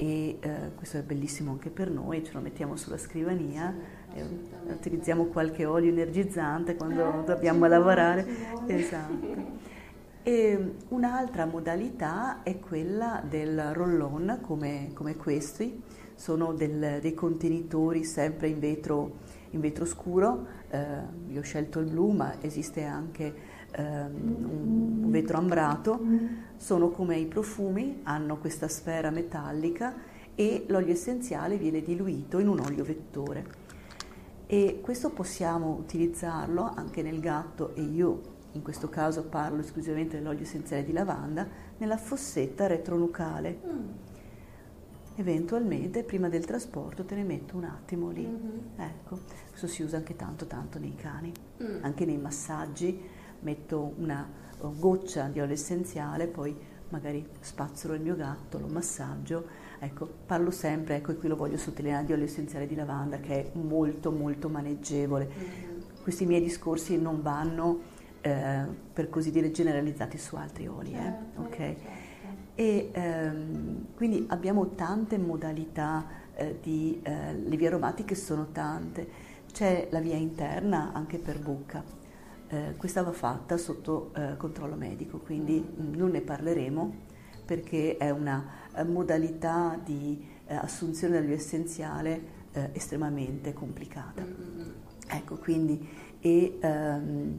E 0.00 0.38
eh, 0.40 0.70
questo 0.76 0.98
è 0.98 1.02
bellissimo 1.02 1.50
anche 1.50 1.70
per 1.70 1.90
noi, 1.90 2.24
ce 2.24 2.32
lo 2.32 2.40
mettiamo 2.40 2.76
sulla 2.76 2.98
scrivania, 2.98 3.74
e 4.14 4.20
assolutamente. 4.20 4.72
utilizziamo 4.72 5.24
qualche 5.24 5.64
olio 5.64 5.90
energizzante 5.90 6.76
quando 6.76 7.22
Eh, 7.22 7.24
dobbiamo 7.24 7.66
lavorare. 7.66 8.24
Esatto. 8.66 9.26
E 10.22 10.74
un'altra 10.88 11.46
modalità 11.46 12.42
è 12.42 12.60
quella 12.60 13.22
del 13.26 13.72
roll-on 13.72 14.38
come, 14.42 14.90
come 14.92 15.16
questi, 15.16 15.82
sono 16.14 16.52
del- 16.52 16.98
dei 17.00 17.14
contenitori 17.14 18.04
sempre 18.04 18.48
in 18.48 18.58
vetro, 18.60 19.16
in 19.50 19.60
vetro 19.60 19.84
scuro, 19.84 20.46
eh, 20.68 20.78
io 21.28 21.40
ho 21.40 21.42
scelto 21.42 21.78
il 21.80 21.90
blu 21.90 22.10
ma 22.10 22.34
esiste 22.42 22.84
anche 22.84 23.34
un, 23.76 25.00
un 25.04 25.10
vetro 25.10 25.38
ambrato, 25.38 26.00
sono 26.56 26.90
come 26.90 27.16
i 27.18 27.26
profumi, 27.26 28.00
hanno 28.04 28.38
questa 28.38 28.68
sfera 28.68 29.10
metallica 29.10 29.94
e 30.34 30.64
l'olio 30.68 30.92
essenziale 30.92 31.56
viene 31.56 31.82
diluito 31.82 32.38
in 32.38 32.48
un 32.48 32.60
olio 32.60 32.84
vettore. 32.84 33.66
E 34.46 34.80
questo 34.82 35.10
possiamo 35.10 35.76
utilizzarlo 35.78 36.62
anche 36.74 37.02
nel 37.02 37.20
gatto 37.20 37.74
e 37.74 37.82
io 37.82 38.36
in 38.52 38.62
questo 38.62 38.88
caso 38.88 39.24
parlo 39.24 39.60
esclusivamente 39.60 40.16
dell'olio 40.16 40.42
essenziale 40.42 40.84
di 40.84 40.92
lavanda 40.92 41.46
nella 41.76 41.96
fossetta 41.98 42.66
retronucale. 42.66 43.60
Mm. 43.66 43.88
Eventualmente 45.16 46.04
prima 46.04 46.28
del 46.28 46.44
trasporto 46.44 47.04
te 47.04 47.16
ne 47.16 47.24
metto 47.24 47.56
un 47.56 47.64
attimo 47.64 48.10
lì. 48.10 48.24
Mhm. 48.24 48.60
Ecco, 48.76 49.18
questo 49.50 49.66
si 49.66 49.82
usa 49.82 49.96
anche 49.96 50.14
tanto 50.14 50.46
tanto 50.46 50.78
nei 50.78 50.94
cani, 50.94 51.32
Mm. 51.62 51.82
anche 51.82 52.04
nei 52.04 52.18
massaggi 52.18 53.00
metto 53.40 53.94
una 53.98 54.26
uh, 54.60 54.78
goccia 54.78 55.28
di 55.28 55.40
olio 55.40 55.54
essenziale, 55.54 56.26
poi 56.26 56.56
magari 56.90 57.26
spazzolo 57.40 57.94
il 57.94 58.00
mio 58.00 58.16
gatto, 58.16 58.58
lo 58.58 58.66
massaggio. 58.66 59.66
Ecco, 59.78 60.08
parlo 60.26 60.50
sempre, 60.50 60.96
ecco, 60.96 61.12
e 61.12 61.16
qui 61.16 61.28
lo 61.28 61.36
voglio 61.36 61.56
sottolineare, 61.56 62.04
di 62.04 62.12
olio 62.12 62.24
essenziale 62.24 62.66
di 62.66 62.74
lavanda 62.74 63.18
che 63.18 63.52
è 63.52 63.58
molto 63.58 64.10
molto 64.10 64.48
maneggevole. 64.48 65.28
Mhm. 65.28 66.02
Questi 66.02 66.26
miei 66.26 66.42
discorsi 66.42 66.98
non 66.98 67.22
vanno, 67.22 67.80
eh, 68.20 68.64
per 68.92 69.08
così 69.10 69.30
dire, 69.30 69.50
generalizzati 69.50 70.18
su 70.18 70.36
altri 70.36 70.66
oli, 70.66 70.92
eh, 70.92 70.96
Certo, 70.96 71.40
ok? 71.42 71.56
certo. 71.56 72.06
E 72.54 72.90
ehm, 72.92 73.86
quindi 73.94 74.24
abbiamo 74.30 74.74
tante 74.74 75.16
modalità 75.16 76.04
eh, 76.34 76.58
di, 76.60 76.98
eh, 77.04 77.34
le 77.34 77.56
vie 77.56 77.68
aromatiche 77.68 78.16
sono 78.16 78.48
tante, 78.50 79.06
c'è 79.52 79.86
la 79.90 80.00
via 80.00 80.16
interna 80.16 80.90
anche 80.92 81.18
per 81.18 81.38
bocca. 81.38 81.84
Eh, 82.48 82.74
questa 82.76 83.02
va 83.02 83.12
fatta 83.12 83.56
sotto 83.56 84.12
eh, 84.14 84.36
controllo 84.36 84.74
medico, 84.74 85.18
quindi 85.18 85.60
mm, 85.60 85.94
non 85.94 86.10
ne 86.10 86.20
parleremo 86.20 87.06
perché 87.44 87.96
è 87.96 88.10
una 88.10 88.44
eh, 88.74 88.84
modalità 88.84 89.78
di 89.82 90.26
eh, 90.46 90.54
assunzione 90.54 91.14
dell'olio 91.14 91.34
essenziale 91.34 92.36
eh, 92.52 92.70
estremamente 92.72 93.52
complicata. 93.52 94.22
Mm-hmm. 94.22 94.70
Ecco, 95.10 95.36
quindi 95.36 95.88
e, 96.20 96.58
um, 96.62 97.38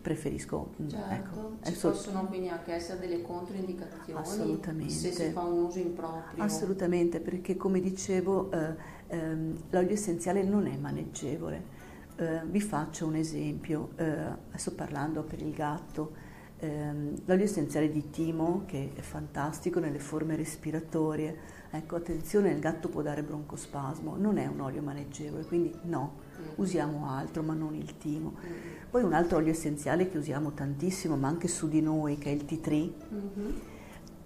preferisco 0.00 0.74
mm, 0.80 0.88
certo. 0.88 1.12
ecco, 1.12 1.56
ci 1.62 1.74
so, 1.74 1.90
possono 1.90 2.26
quindi 2.26 2.48
anche 2.48 2.72
essere 2.72 3.00
delle 3.00 3.22
controindicazioni 3.22 4.20
assolutamente 4.20 4.92
se 4.92 5.10
si 5.10 5.30
fa 5.30 5.40
un 5.40 5.64
uso 5.64 5.80
improprio 5.80 6.44
assolutamente 6.44 7.18
perché 7.18 7.56
come 7.56 7.80
dicevo 7.80 8.50
eh, 8.52 8.74
ehm, 9.08 9.62
l'olio 9.70 9.92
essenziale 9.92 10.44
non 10.44 10.66
è 10.68 10.76
maneggevole 10.76 11.74
eh, 12.16 12.42
vi 12.44 12.60
faccio 12.60 13.06
un 13.06 13.16
esempio 13.16 13.90
eh, 13.96 14.04
adesso 14.04 14.74
parlando 14.74 15.22
per 15.22 15.40
il 15.40 15.52
gatto 15.52 16.12
ehm, 16.58 17.22
l'olio 17.24 17.44
essenziale 17.44 17.90
di 17.90 18.10
timo 18.10 18.64
che 18.66 18.92
è 18.94 19.00
fantastico 19.00 19.80
nelle 19.80 19.98
forme 19.98 20.36
respiratorie 20.36 21.38
ecco 21.70 21.96
attenzione 21.96 22.50
il 22.50 22.58
gatto 22.58 22.88
può 22.88 23.02
dare 23.02 23.22
broncospasmo 23.22 24.16
non 24.16 24.38
è 24.38 24.46
un 24.46 24.60
olio 24.60 24.82
maneggevole 24.82 25.44
quindi 25.44 25.74
no 25.82 26.24
Mm. 26.40 26.48
usiamo 26.56 27.08
altro 27.08 27.42
ma 27.42 27.54
non 27.54 27.74
il 27.74 27.96
timo. 27.98 28.34
Mm. 28.36 28.90
Poi 28.90 29.02
un 29.02 29.12
altro 29.12 29.38
olio 29.38 29.50
essenziale 29.50 30.08
che 30.08 30.18
usiamo 30.18 30.52
tantissimo 30.52 31.16
ma 31.16 31.28
anche 31.28 31.48
su 31.48 31.68
di 31.68 31.80
noi 31.80 32.18
che 32.18 32.30
è 32.30 32.34
il 32.34 32.60
tree. 32.60 32.92
Mm-hmm. 33.12 33.56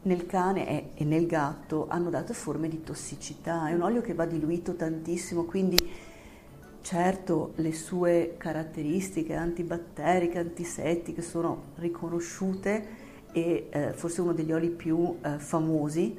Nel 0.03 0.27
cane 0.27 0.95
e 0.95 1.05
nel 1.05 1.27
gatto 1.27 1.87
hanno 1.89 2.09
dato 2.09 2.33
forme 2.33 2.69
di 2.69 2.83
tossicità, 2.83 3.69
è 3.69 3.75
un 3.75 3.83
olio 3.83 4.01
che 4.01 4.15
va 4.15 4.25
diluito 4.25 4.75
tantissimo, 4.75 5.45
quindi 5.45 5.77
certo 6.83 7.53
le 7.57 7.73
sue 7.73 8.35
caratteristiche 8.37 9.35
antibatteriche, 9.35 10.39
antisettiche 10.39 11.23
sono 11.23 11.73
riconosciute 11.77 12.99
e 13.33 13.69
eh, 13.71 13.93
forse 13.93 14.21
uno 14.21 14.33
degli 14.33 14.53
oli 14.53 14.71
più 14.71 15.19
eh, 15.23 15.39
famosi, 15.39 16.17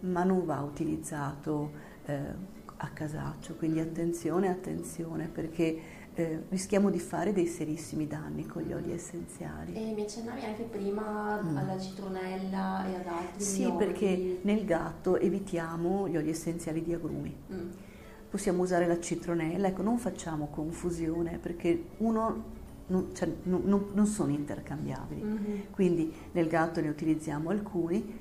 ma 0.00 0.24
non 0.24 0.44
va 0.44 0.60
utilizzato 0.60 1.70
eh, 2.04 2.54
a 2.78 2.88
casaccio, 2.90 3.54
quindi 3.54 3.80
attenzione, 3.80 4.48
attenzione 4.48 5.28
perché 5.28 6.04
eh, 6.14 6.44
rischiamo 6.48 6.90
di 6.90 6.98
fare 6.98 7.32
dei 7.32 7.46
serissimi 7.46 8.06
danni 8.06 8.46
con 8.46 8.62
gli 8.62 8.72
oli 8.72 8.92
essenziali. 8.92 9.74
E 9.74 9.92
mi 9.92 10.02
accennavi 10.02 10.44
anche 10.44 10.62
prima 10.62 11.42
mm. 11.42 11.56
alla 11.56 11.78
citronella 11.78 12.86
e 12.88 12.94
ad 12.94 13.06
altri 13.06 13.42
Sì, 13.42 13.64
oli. 13.64 13.76
perché 13.76 14.38
nel 14.42 14.64
gatto 14.64 15.18
evitiamo 15.18 16.08
gli 16.08 16.16
oli 16.16 16.30
essenziali 16.30 16.82
di 16.82 16.94
agrumi. 16.94 17.36
Mm. 17.52 17.70
Possiamo 18.28 18.62
usare 18.62 18.86
la 18.86 19.00
citronella, 19.00 19.68
ecco, 19.68 19.82
non 19.82 19.98
facciamo 19.98 20.48
confusione 20.48 21.38
perché 21.38 21.84
uno 21.98 22.54
non, 22.88 23.14
cioè, 23.14 23.30
non, 23.44 23.86
non 23.92 24.06
sono 24.06 24.32
intercambiabili. 24.32 25.22
Mm-hmm. 25.22 25.60
Quindi 25.70 26.12
nel 26.32 26.48
gatto 26.48 26.80
ne 26.80 26.88
utilizziamo 26.88 27.50
alcuni, 27.50 28.18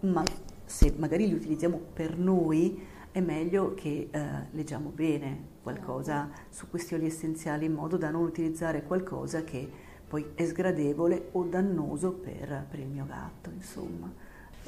ma 0.00 0.22
se 0.64 0.94
magari 0.96 1.26
li 1.26 1.34
utilizziamo 1.34 1.80
per 1.92 2.16
noi, 2.16 2.94
è 3.10 3.20
meglio 3.20 3.74
che 3.74 4.08
eh, 4.10 4.20
leggiamo 4.50 4.90
bene 4.90 5.54
qualcosa 5.62 6.28
su 6.50 6.68
questi 6.68 6.94
oli 6.94 7.06
essenziali 7.06 7.64
in 7.64 7.72
modo 7.72 7.96
da 7.96 8.10
non 8.10 8.22
utilizzare 8.22 8.82
qualcosa 8.82 9.42
che 9.42 9.68
poi 10.06 10.32
è 10.34 10.44
sgradevole 10.44 11.30
o 11.32 11.44
dannoso 11.44 12.12
per, 12.12 12.66
per 12.68 12.78
il 12.78 12.88
mio 12.88 13.06
gatto, 13.06 13.50
insomma. 13.50 14.12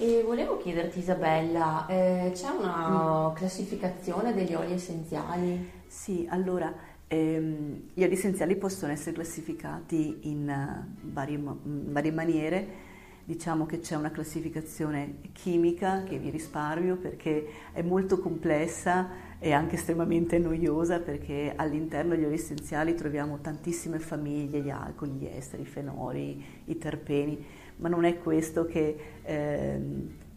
E 0.00 0.22
volevo 0.22 0.58
chiederti 0.58 1.00
Isabella, 1.00 1.84
eh, 1.88 2.30
c'è 2.32 2.50
una 2.50 3.30
mm. 3.30 3.34
classificazione 3.34 4.32
degli 4.32 4.54
oli 4.54 4.74
essenziali? 4.74 5.70
Sì, 5.88 6.24
allora 6.30 6.72
ehm, 7.08 7.88
gli 7.94 8.04
oli 8.04 8.12
essenziali 8.12 8.54
possono 8.54 8.92
essere 8.92 9.16
classificati 9.16 10.20
in, 10.30 10.48
uh, 10.48 11.10
varie, 11.10 11.40
varie 11.42 12.12
maniere 12.12 12.86
Diciamo 13.28 13.66
che 13.66 13.80
c'è 13.80 13.94
una 13.94 14.10
classificazione 14.10 15.18
chimica 15.32 16.02
che 16.02 16.16
vi 16.16 16.30
risparmio 16.30 16.96
perché 16.96 17.46
è 17.72 17.82
molto 17.82 18.20
complessa 18.20 19.10
e 19.38 19.52
anche 19.52 19.74
estremamente 19.74 20.38
noiosa 20.38 20.98
perché 20.98 21.52
all'interno 21.54 22.14
degli 22.14 22.24
oli 22.24 22.36
essenziali 22.36 22.94
troviamo 22.94 23.38
tantissime 23.42 23.98
famiglie, 23.98 24.60
gli 24.60 24.70
alcoli, 24.70 25.10
gli 25.10 25.26
esteri, 25.26 25.60
i 25.60 25.66
fenoli, 25.66 26.42
i 26.64 26.78
terpeni, 26.78 27.44
ma 27.78 27.88
non 27.88 28.04
è 28.04 28.18
questo 28.18 28.66
che 28.66 28.96
eh, 29.22 29.80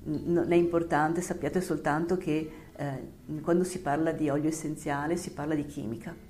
non 0.03 0.51
è 0.51 0.55
importante, 0.55 1.21
sappiate 1.21 1.61
soltanto 1.61 2.17
che 2.17 2.51
eh, 2.75 3.39
quando 3.41 3.63
si 3.63 3.81
parla 3.81 4.11
di 4.11 4.29
olio 4.29 4.49
essenziale 4.49 5.15
si 5.15 5.31
parla 5.31 5.53
di 5.53 5.65
chimica 5.65 6.29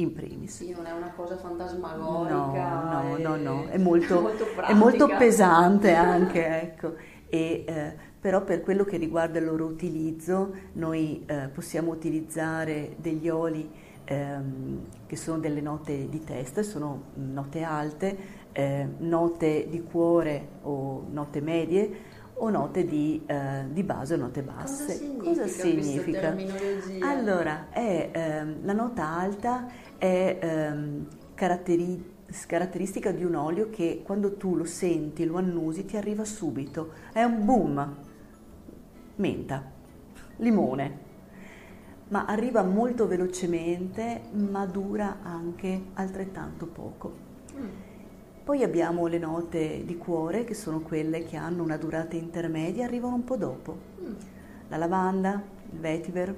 in 0.00 0.12
primis. 0.12 0.56
Sì, 0.56 0.72
non 0.72 0.86
è 0.86 0.92
una 0.92 1.12
cosa 1.14 1.36
fantasmagorica. 1.36 2.34
No, 2.34 3.16
no, 3.16 3.36
no, 3.36 3.36
no, 3.36 3.68
è 3.68 3.76
molto, 3.78 4.20
molto 4.20 4.44
è 4.66 4.74
molto 4.74 5.06
pesante 5.06 5.92
anche, 5.94 6.60
ecco. 6.62 6.94
E, 7.28 7.64
eh, 7.66 7.94
però 8.20 8.42
per 8.42 8.60
quello 8.60 8.84
che 8.84 8.96
riguarda 8.96 9.38
il 9.38 9.44
loro 9.44 9.64
utilizzo, 9.64 10.52
noi 10.74 11.24
eh, 11.26 11.48
possiamo 11.52 11.90
utilizzare 11.90 12.96
degli 12.96 13.28
oli 13.28 13.70
ehm, 14.04 14.80
che 15.06 15.16
sono 15.16 15.38
delle 15.38 15.60
note 15.60 16.08
di 16.08 16.22
testa, 16.24 16.62
sono 16.62 17.04
note 17.14 17.62
alte, 17.62 18.16
eh, 18.52 18.86
note 18.98 19.68
di 19.68 19.82
cuore 19.82 20.48
o 20.62 21.06
note 21.10 21.40
medie 21.40 22.18
o 22.42 22.48
note 22.48 22.84
di, 22.84 23.22
eh, 23.26 23.64
di, 23.70 23.82
base 23.82 24.14
o 24.14 24.16
note 24.16 24.42
basse. 24.42 25.16
Cosa 25.16 25.46
significa? 25.46 26.32
Cosa 26.32 26.38
significa? 26.38 27.08
Allora, 27.08 27.66
è, 27.70 28.10
ehm, 28.12 28.64
la 28.64 28.72
nota 28.72 29.06
alta 29.06 29.66
è 29.98 30.38
ehm, 30.40 31.06
caratteri- 31.34 32.14
caratteristica 32.46 33.12
di 33.12 33.24
un 33.24 33.34
olio 33.34 33.68
che 33.68 34.02
quando 34.02 34.36
tu 34.36 34.56
lo 34.56 34.64
senti, 34.64 35.26
lo 35.26 35.36
annusi, 35.36 35.84
ti 35.84 35.96
arriva 35.96 36.24
subito. 36.24 36.92
È 37.12 37.22
un 37.22 37.44
boom. 37.44 37.96
Menta, 39.16 39.62
limone. 40.36 41.08
Ma 42.08 42.24
arriva 42.24 42.62
molto 42.62 43.06
velocemente, 43.06 44.22
ma 44.32 44.64
dura 44.64 45.18
anche 45.22 45.88
altrettanto 45.92 46.66
poco. 46.66 47.28
Mm. 47.54 47.89
Poi 48.42 48.62
abbiamo 48.62 49.06
le 49.06 49.18
note 49.18 49.84
di 49.84 49.96
cuore, 49.96 50.44
che 50.44 50.54
sono 50.54 50.80
quelle 50.80 51.24
che 51.24 51.36
hanno 51.36 51.62
una 51.62 51.76
durata 51.76 52.16
intermedia, 52.16 52.84
arrivano 52.84 53.14
un 53.14 53.24
po' 53.24 53.36
dopo. 53.36 53.76
La 54.68 54.76
lavanda, 54.76 55.42
il 55.70 55.78
vetiver 55.78 56.34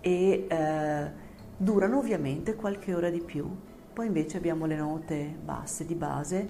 e 0.00 0.46
eh, 0.48 1.10
durano 1.56 1.98
ovviamente 1.98 2.54
qualche 2.56 2.94
ora 2.94 3.10
di 3.10 3.20
più. 3.20 3.48
Poi 3.92 4.06
invece 4.06 4.38
abbiamo 4.38 4.66
le 4.66 4.76
note 4.76 5.36
basse 5.42 5.86
di 5.86 5.94
base 5.94 6.48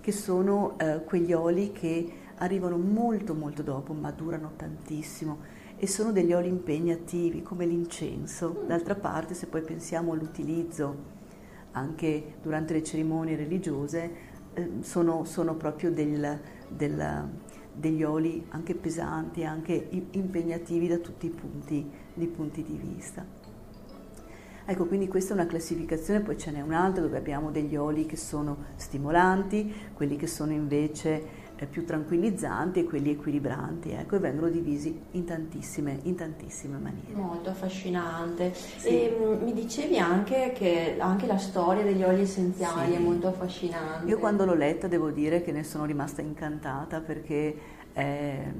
che 0.00 0.12
sono 0.12 0.78
eh, 0.78 1.02
quegli 1.04 1.32
oli 1.32 1.72
che 1.72 2.12
arrivano 2.36 2.76
molto 2.76 3.34
molto 3.34 3.62
dopo 3.62 3.92
ma 3.92 4.10
durano 4.10 4.52
tantissimo 4.56 5.38
e 5.76 5.86
sono 5.86 6.12
degli 6.12 6.32
oli 6.32 6.48
impegnativi 6.48 7.42
come 7.42 7.66
l'incenso. 7.66 8.64
D'altra 8.66 8.94
parte 8.94 9.34
se 9.34 9.46
poi 9.46 9.62
pensiamo 9.62 10.12
all'utilizzo 10.12 11.15
anche 11.76 12.36
durante 12.42 12.72
le 12.72 12.82
cerimonie 12.82 13.36
religiose 13.36 14.10
eh, 14.54 14.70
sono, 14.80 15.24
sono, 15.24 15.54
proprio 15.54 15.92
del, 15.92 16.40
del, 16.68 17.28
degli 17.72 18.02
oli 18.02 18.44
anche 18.48 18.74
pesanti, 18.74 19.44
anche 19.44 19.88
impegnativi 20.12 20.88
da 20.88 20.96
tutti 20.96 21.26
i 21.26 21.30
punti, 21.30 21.88
i 22.14 22.26
punti 22.26 22.62
di 22.62 22.76
vista. 22.76 23.24
Ecco, 24.68 24.86
quindi 24.86 25.06
questa 25.06 25.32
è 25.32 25.36
una 25.36 25.46
classificazione, 25.46 26.20
poi 26.20 26.36
ce 26.36 26.50
n'è 26.50 26.60
un'altra 26.60 27.02
dove 27.02 27.18
abbiamo 27.18 27.52
degli 27.52 27.76
oli 27.76 28.04
che 28.04 28.16
sono 28.16 28.64
stimolanti, 28.74 29.72
quelli 29.94 30.16
che 30.16 30.26
sono 30.26 30.52
invece 30.52 31.44
più 31.64 31.86
tranquillizzanti 31.86 32.80
e 32.80 32.84
quelli 32.84 33.10
equilibranti, 33.10 33.92
ecco, 33.92 34.16
e 34.16 34.18
vengono 34.18 34.50
divisi 34.50 35.00
in 35.12 35.24
tantissime, 35.24 36.00
in 36.02 36.14
tantissime 36.14 36.76
maniere. 36.76 37.14
Molto 37.14 37.48
affascinante. 37.48 38.52
Sì. 38.52 38.88
E 38.88 39.16
mm, 39.18 39.42
mi 39.42 39.54
dicevi 39.54 39.98
anche 39.98 40.52
che 40.54 40.96
anche 40.98 41.26
la 41.26 41.38
storia 41.38 41.82
degli 41.82 42.02
oli 42.02 42.20
essenziali 42.20 42.92
sì. 42.92 42.98
è 42.98 42.98
molto 42.98 43.28
affascinante. 43.28 44.06
Io 44.06 44.18
quando 44.18 44.44
l'ho 44.44 44.54
letta 44.54 44.86
devo 44.86 45.10
dire 45.10 45.40
che 45.40 45.52
ne 45.52 45.64
sono 45.64 45.86
rimasta 45.86 46.20
incantata 46.20 47.00
perché 47.00 47.56
eh, 47.94 48.52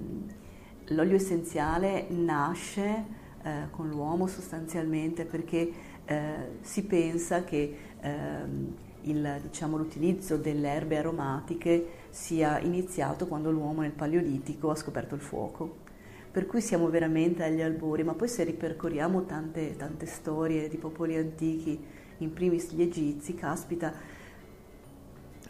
l'olio 0.86 1.16
essenziale 1.16 2.06
nasce 2.08 3.04
eh, 3.42 3.68
con 3.70 3.88
l'uomo 3.88 4.26
sostanzialmente 4.26 5.26
perché 5.26 5.70
eh, 6.06 6.58
si 6.60 6.84
pensa 6.84 7.44
che 7.44 7.76
ehm, 8.00 8.74
il, 9.02 9.40
diciamo, 9.42 9.76
l'utilizzo 9.76 10.36
delle 10.36 10.68
erbe 10.68 10.98
aromatiche 10.98 11.86
sia 12.16 12.58
iniziato 12.60 13.26
quando 13.26 13.50
l'uomo 13.50 13.82
nel 13.82 13.92
Paleolitico 13.92 14.70
ha 14.70 14.74
scoperto 14.74 15.14
il 15.14 15.20
fuoco. 15.20 15.84
Per 16.32 16.46
cui 16.46 16.62
siamo 16.62 16.88
veramente 16.88 17.44
agli 17.44 17.60
albori, 17.60 18.04
ma 18.04 18.14
poi 18.14 18.26
se 18.26 18.42
ripercorriamo 18.42 19.26
tante, 19.26 19.76
tante 19.76 20.06
storie 20.06 20.66
di 20.68 20.78
popoli 20.78 21.14
antichi, 21.14 21.78
in 22.18 22.32
primis 22.32 22.72
gli 22.72 22.80
egizi, 22.80 23.34
caspita, 23.34 23.92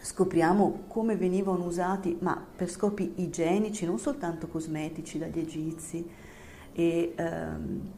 scopriamo 0.00 0.84
come 0.88 1.14
venivano 1.14 1.64
usati, 1.64 2.16
ma 2.20 2.44
per 2.56 2.68
scopi 2.68 3.12
igienici, 3.16 3.86
non 3.86 4.00
soltanto 4.00 4.48
cosmetici 4.48 5.18
dagli 5.18 5.38
egizi. 5.38 6.04
E, 6.72 7.12
ehm, 7.14 7.92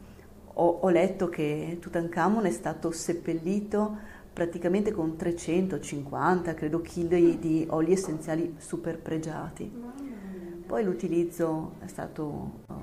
ho, 0.53 0.79
ho 0.81 0.89
letto 0.89 1.27
che 1.27 1.77
Tutankhamon 1.81 2.45
è 2.45 2.51
stato 2.51 2.91
seppellito 2.91 4.17
praticamente 4.39 4.93
con 4.93 5.17
350, 5.17 6.53
credo, 6.53 6.79
chili 6.79 7.39
di 7.39 7.67
oli 7.71 7.91
essenziali 7.91 8.55
super 8.57 8.97
pregiati. 8.97 9.69
Poi 10.65 10.81
l'utilizzo 10.81 11.73
è 11.79 11.87
stato, 11.87 12.61
uh, 12.65 12.73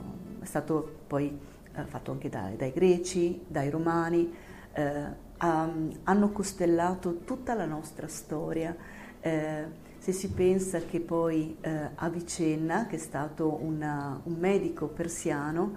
è 0.42 0.45
stato 0.45 0.97
poi 1.07 1.35
uh, 1.75 1.85
fatto 1.87 2.12
anche 2.12 2.29
dai, 2.29 2.57
dai, 2.57 2.73
greci, 2.73 3.40
dai 3.47 3.71
romani, 3.71 4.31
um, 4.77 5.99
hanno 6.03 6.31
costellato 6.31 7.21
tutta 7.25 7.55
la 7.55 7.64
nostra 7.64 8.07
storia. 8.07 8.77
se 9.19 10.12
si 10.12 10.29
pensa 10.33 10.81
che 10.81 11.01
poi 11.01 11.57
Avicenna, 11.95 12.87
che 12.87 12.97
è 12.97 12.99
stato 12.99 13.59
una, 13.62 14.21
un 14.25 14.35
medico 14.35 14.88
persiano, 14.88 15.75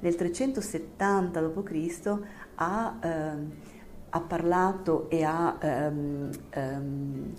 nel 0.00 0.16
370 0.16 1.40
d.C. 1.40 2.18
ha 2.56 2.98
ehm, 3.00 3.52
ha 4.16 4.20
parlato 4.20 5.10
e 5.10 5.24
ha, 5.24 5.58
um, 5.60 6.30
um, 6.54 7.32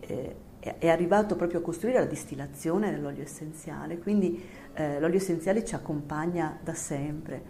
eh, 0.00 0.36
è 0.58 0.88
arrivato 0.88 1.36
proprio 1.36 1.60
a 1.60 1.62
costruire 1.62 2.00
la 2.00 2.04
distillazione 2.04 2.90
dell'olio 2.90 3.22
essenziale, 3.22 3.96
quindi 3.98 4.42
eh, 4.74 4.98
l'olio 4.98 5.18
essenziale 5.18 5.64
ci 5.64 5.76
accompagna 5.76 6.58
da 6.60 6.74
sempre. 6.74 7.40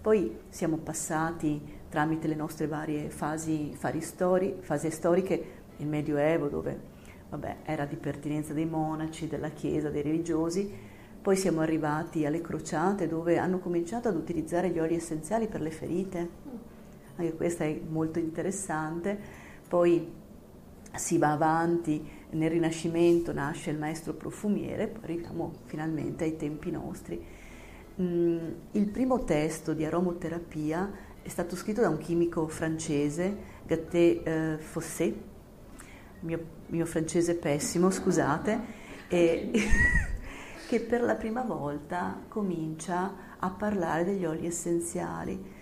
Poi 0.00 0.34
siamo 0.48 0.78
passati 0.78 1.60
tramite 1.90 2.26
le 2.26 2.36
nostre 2.36 2.66
varie 2.66 3.10
fasi, 3.10 3.76
stori, 4.00 4.56
fasi 4.60 4.90
storiche, 4.90 5.44
il 5.76 5.86
Medioevo 5.86 6.48
dove 6.48 6.80
vabbè, 7.28 7.56
era 7.64 7.84
di 7.84 7.96
pertinenza 7.96 8.54
dei 8.54 8.64
monaci, 8.64 9.28
della 9.28 9.50
Chiesa, 9.50 9.90
dei 9.90 10.02
religiosi, 10.02 10.72
poi 11.20 11.36
siamo 11.36 11.60
arrivati 11.60 12.24
alle 12.24 12.40
crociate 12.40 13.08
dove 13.08 13.36
hanno 13.36 13.58
cominciato 13.58 14.08
ad 14.08 14.16
utilizzare 14.16 14.70
gli 14.70 14.78
oli 14.78 14.94
essenziali 14.94 15.48
per 15.48 15.60
le 15.60 15.70
ferite 15.70 16.28
anche 17.16 17.34
questa 17.34 17.64
è 17.64 17.80
molto 17.88 18.18
interessante. 18.18 19.18
Poi 19.68 20.24
si 20.94 21.18
va 21.18 21.32
avanti, 21.32 22.08
nel 22.30 22.50
Rinascimento 22.50 23.32
nasce 23.32 23.70
il 23.70 23.78
maestro 23.78 24.14
profumiere, 24.14 24.88
poi 24.88 25.02
arriviamo 25.04 25.52
finalmente 25.64 26.24
ai 26.24 26.36
tempi 26.36 26.70
nostri. 26.70 27.24
Mm, 28.00 28.48
il 28.72 28.88
primo 28.88 29.24
testo 29.24 29.72
di 29.72 29.84
aromoterapia 29.84 31.04
è 31.22 31.28
stato 31.28 31.56
scritto 31.56 31.80
da 31.80 31.88
un 31.88 31.98
chimico 31.98 32.46
francese, 32.46 33.54
Gatté 33.66 34.22
eh, 34.22 34.58
Fossé, 34.58 35.14
mio, 36.20 36.44
mio 36.66 36.86
francese 36.86 37.34
pessimo, 37.34 37.90
scusate, 37.90 38.84
e, 39.08 39.50
che 40.68 40.80
per 40.80 41.02
la 41.02 41.14
prima 41.14 41.42
volta 41.42 42.22
comincia 42.28 43.34
a 43.38 43.50
parlare 43.50 44.04
degli 44.04 44.24
oli 44.24 44.46
essenziali 44.46 45.54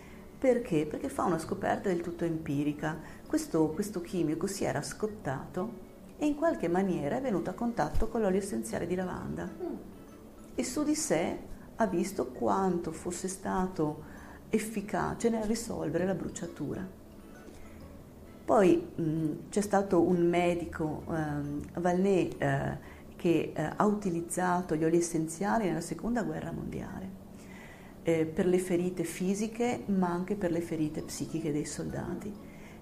perché? 0.44 0.84
Perché 0.84 1.08
fa 1.08 1.24
una 1.24 1.38
scoperta 1.38 1.88
del 1.88 2.02
tutto 2.02 2.26
empirica. 2.26 2.98
Questo, 3.26 3.70
questo 3.70 4.02
chimico 4.02 4.46
si 4.46 4.64
era 4.64 4.82
scottato 4.82 5.72
e 6.18 6.26
in 6.26 6.34
qualche 6.34 6.68
maniera 6.68 7.16
è 7.16 7.22
venuto 7.22 7.48
a 7.48 7.54
contatto 7.54 8.08
con 8.08 8.20
l'olio 8.20 8.40
essenziale 8.40 8.86
di 8.86 8.94
lavanda 8.94 9.48
e 10.54 10.62
su 10.62 10.84
di 10.84 10.94
sé 10.94 11.38
ha 11.76 11.86
visto 11.86 12.26
quanto 12.26 12.92
fosse 12.92 13.26
stato 13.26 14.02
efficace 14.50 15.30
nel 15.30 15.44
risolvere 15.44 16.04
la 16.04 16.14
bruciatura. 16.14 16.86
Poi 18.44 18.76
mh, 18.96 19.48
c'è 19.48 19.62
stato 19.62 20.02
un 20.02 20.28
medico, 20.28 21.04
ehm, 21.08 21.62
Valnet, 21.78 22.42
eh, 22.42 22.78
che 23.16 23.52
eh, 23.54 23.70
ha 23.76 23.86
utilizzato 23.86 24.76
gli 24.76 24.84
oli 24.84 24.98
essenziali 24.98 25.68
nella 25.68 25.80
seconda 25.80 26.22
guerra 26.22 26.52
mondiale 26.52 27.23
eh, 28.04 28.24
per 28.26 28.46
le 28.46 28.58
ferite 28.58 29.02
fisiche 29.02 29.82
ma 29.86 30.08
anche 30.08 30.36
per 30.36 30.52
le 30.52 30.60
ferite 30.60 31.02
psichiche 31.02 31.50
dei 31.50 31.64
soldati, 31.64 32.32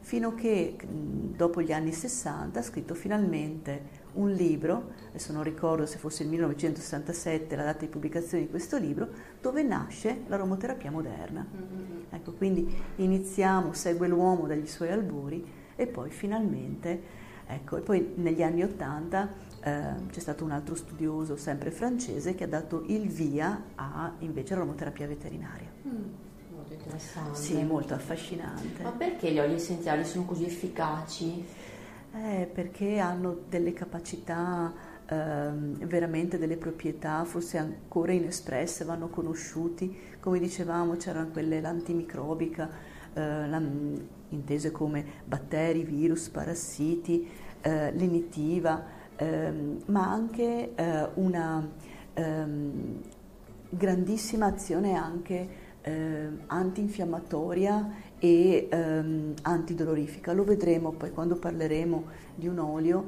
fino 0.00 0.34
che 0.34 0.76
dopo 0.84 1.62
gli 1.62 1.72
anni 1.72 1.92
60 1.92 2.58
ha 2.58 2.62
scritto 2.62 2.94
finalmente 2.94 4.00
un 4.14 4.30
libro, 4.30 4.90
adesso 5.08 5.32
non 5.32 5.42
ricordo 5.42 5.86
se 5.86 5.96
fosse 5.96 6.24
il 6.24 6.28
1967 6.28 7.56
la 7.56 7.64
data 7.64 7.80
di 7.80 7.86
pubblicazione 7.86 8.44
di 8.44 8.50
questo 8.50 8.76
libro, 8.76 9.08
dove 9.40 9.62
nasce 9.62 10.24
l'aromoterapia 10.26 10.90
moderna. 10.90 11.46
Mm-hmm. 11.50 12.02
Ecco, 12.10 12.32
quindi 12.32 12.68
iniziamo, 12.96 13.72
segue 13.72 14.08
l'uomo 14.08 14.46
dagli 14.46 14.66
suoi 14.66 14.90
albori 14.90 15.42
e 15.74 15.86
poi 15.86 16.10
finalmente 16.10 17.20
Ecco, 17.52 17.76
e 17.76 17.80
poi 17.80 18.12
negli 18.16 18.42
anni 18.42 18.62
Ottanta 18.62 19.28
eh, 19.62 20.08
c'è 20.10 20.20
stato 20.20 20.44
un 20.44 20.50
altro 20.50 20.74
studioso, 20.74 21.36
sempre 21.36 21.70
francese, 21.70 22.34
che 22.34 22.44
ha 22.44 22.48
dato 22.48 22.82
il 22.86 23.08
via 23.08 23.62
a 23.76 24.12
invece 24.18 24.54
l'aromoterapia 24.54 25.06
veterinaria. 25.06 25.68
Mm, 25.86 26.02
molto 26.54 26.72
interessante. 26.72 27.38
Sì, 27.38 27.62
molto 27.62 27.94
affascinante. 27.94 28.82
Ma 28.82 28.90
perché 28.90 29.30
gli 29.30 29.38
oli 29.38 29.54
essenziali 29.54 30.04
sono 30.04 30.24
così 30.24 30.44
efficaci? 30.44 31.44
Eh, 32.14 32.50
perché 32.52 32.98
hanno 32.98 33.38
delle 33.48 33.72
capacità, 33.72 34.72
eh, 35.06 35.50
veramente 35.86 36.38
delle 36.38 36.56
proprietà, 36.56 37.24
forse 37.24 37.58
ancora 37.58 38.12
inespresse, 38.12 38.84
vanno 38.84 39.08
conosciuti. 39.08 39.96
Come 40.18 40.40
dicevamo, 40.40 40.96
c'erano 40.96 41.28
quelle, 41.28 41.60
l'antimicrobica, 41.60 42.68
eh, 43.14 43.48
la, 43.48 43.62
intese 44.30 44.72
come 44.72 45.04
batteri, 45.24 45.84
virus, 45.84 46.28
parassiti, 46.28 47.28
eh, 47.60 47.92
lenitiva, 47.92 49.00
ehm, 49.16 49.82
ma 49.86 50.10
anche 50.10 50.74
eh, 50.74 51.08
una 51.14 51.68
ehm, 52.14 53.00
grandissima 53.68 54.46
azione 54.46 54.94
anche 54.94 55.48
eh, 55.82 56.28
antinfiammatoria 56.46 57.90
e 58.18 58.68
ehm, 58.70 59.34
antidolorifica. 59.42 60.32
Lo 60.32 60.44
vedremo 60.44 60.92
poi 60.92 61.10
quando 61.10 61.36
parleremo 61.36 62.04
di 62.34 62.48
un 62.48 62.58
olio 62.58 63.06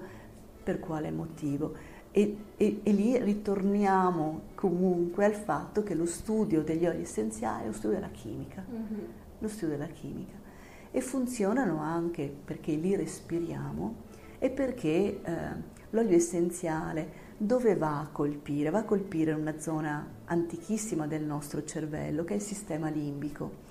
per 0.62 0.80
quale 0.80 1.10
motivo. 1.10 1.92
E, 2.10 2.36
e, 2.56 2.80
e, 2.82 2.92
lì 2.92 3.18
ritorniamo 3.18 4.42
comunque 4.54 5.24
al 5.24 5.34
fatto 5.34 5.82
che 5.82 5.94
lo 5.94 6.06
studio 6.06 6.62
degli 6.62 6.86
oli 6.86 7.02
essenziali 7.02 7.64
è 7.64 7.66
lo 7.66 7.72
studio 7.72 7.96
della 7.96 8.10
chimica. 8.10 8.64
Mm-hmm. 8.68 9.04
Lo 9.40 9.48
studio 9.48 9.76
della 9.76 9.90
chimica 9.90 10.42
e 10.90 11.00
funzionano 11.00 11.80
anche 11.80 12.32
perché 12.44 12.72
li 12.74 12.94
respiriamo 12.94 13.94
e 14.38 14.48
perché 14.48 15.20
eh, 15.24 15.72
l'olio 15.94 16.16
essenziale 16.16 17.22
dove 17.36 17.76
va 17.76 18.00
a 18.00 18.08
colpire? 18.10 18.70
Va 18.70 18.80
a 18.80 18.84
colpire 18.84 19.32
una 19.32 19.58
zona 19.58 20.06
antichissima 20.26 21.06
del 21.06 21.24
nostro 21.24 21.64
cervello 21.64 22.24
che 22.24 22.34
è 22.34 22.36
il 22.36 22.42
sistema 22.42 22.88
limbico, 22.88 23.62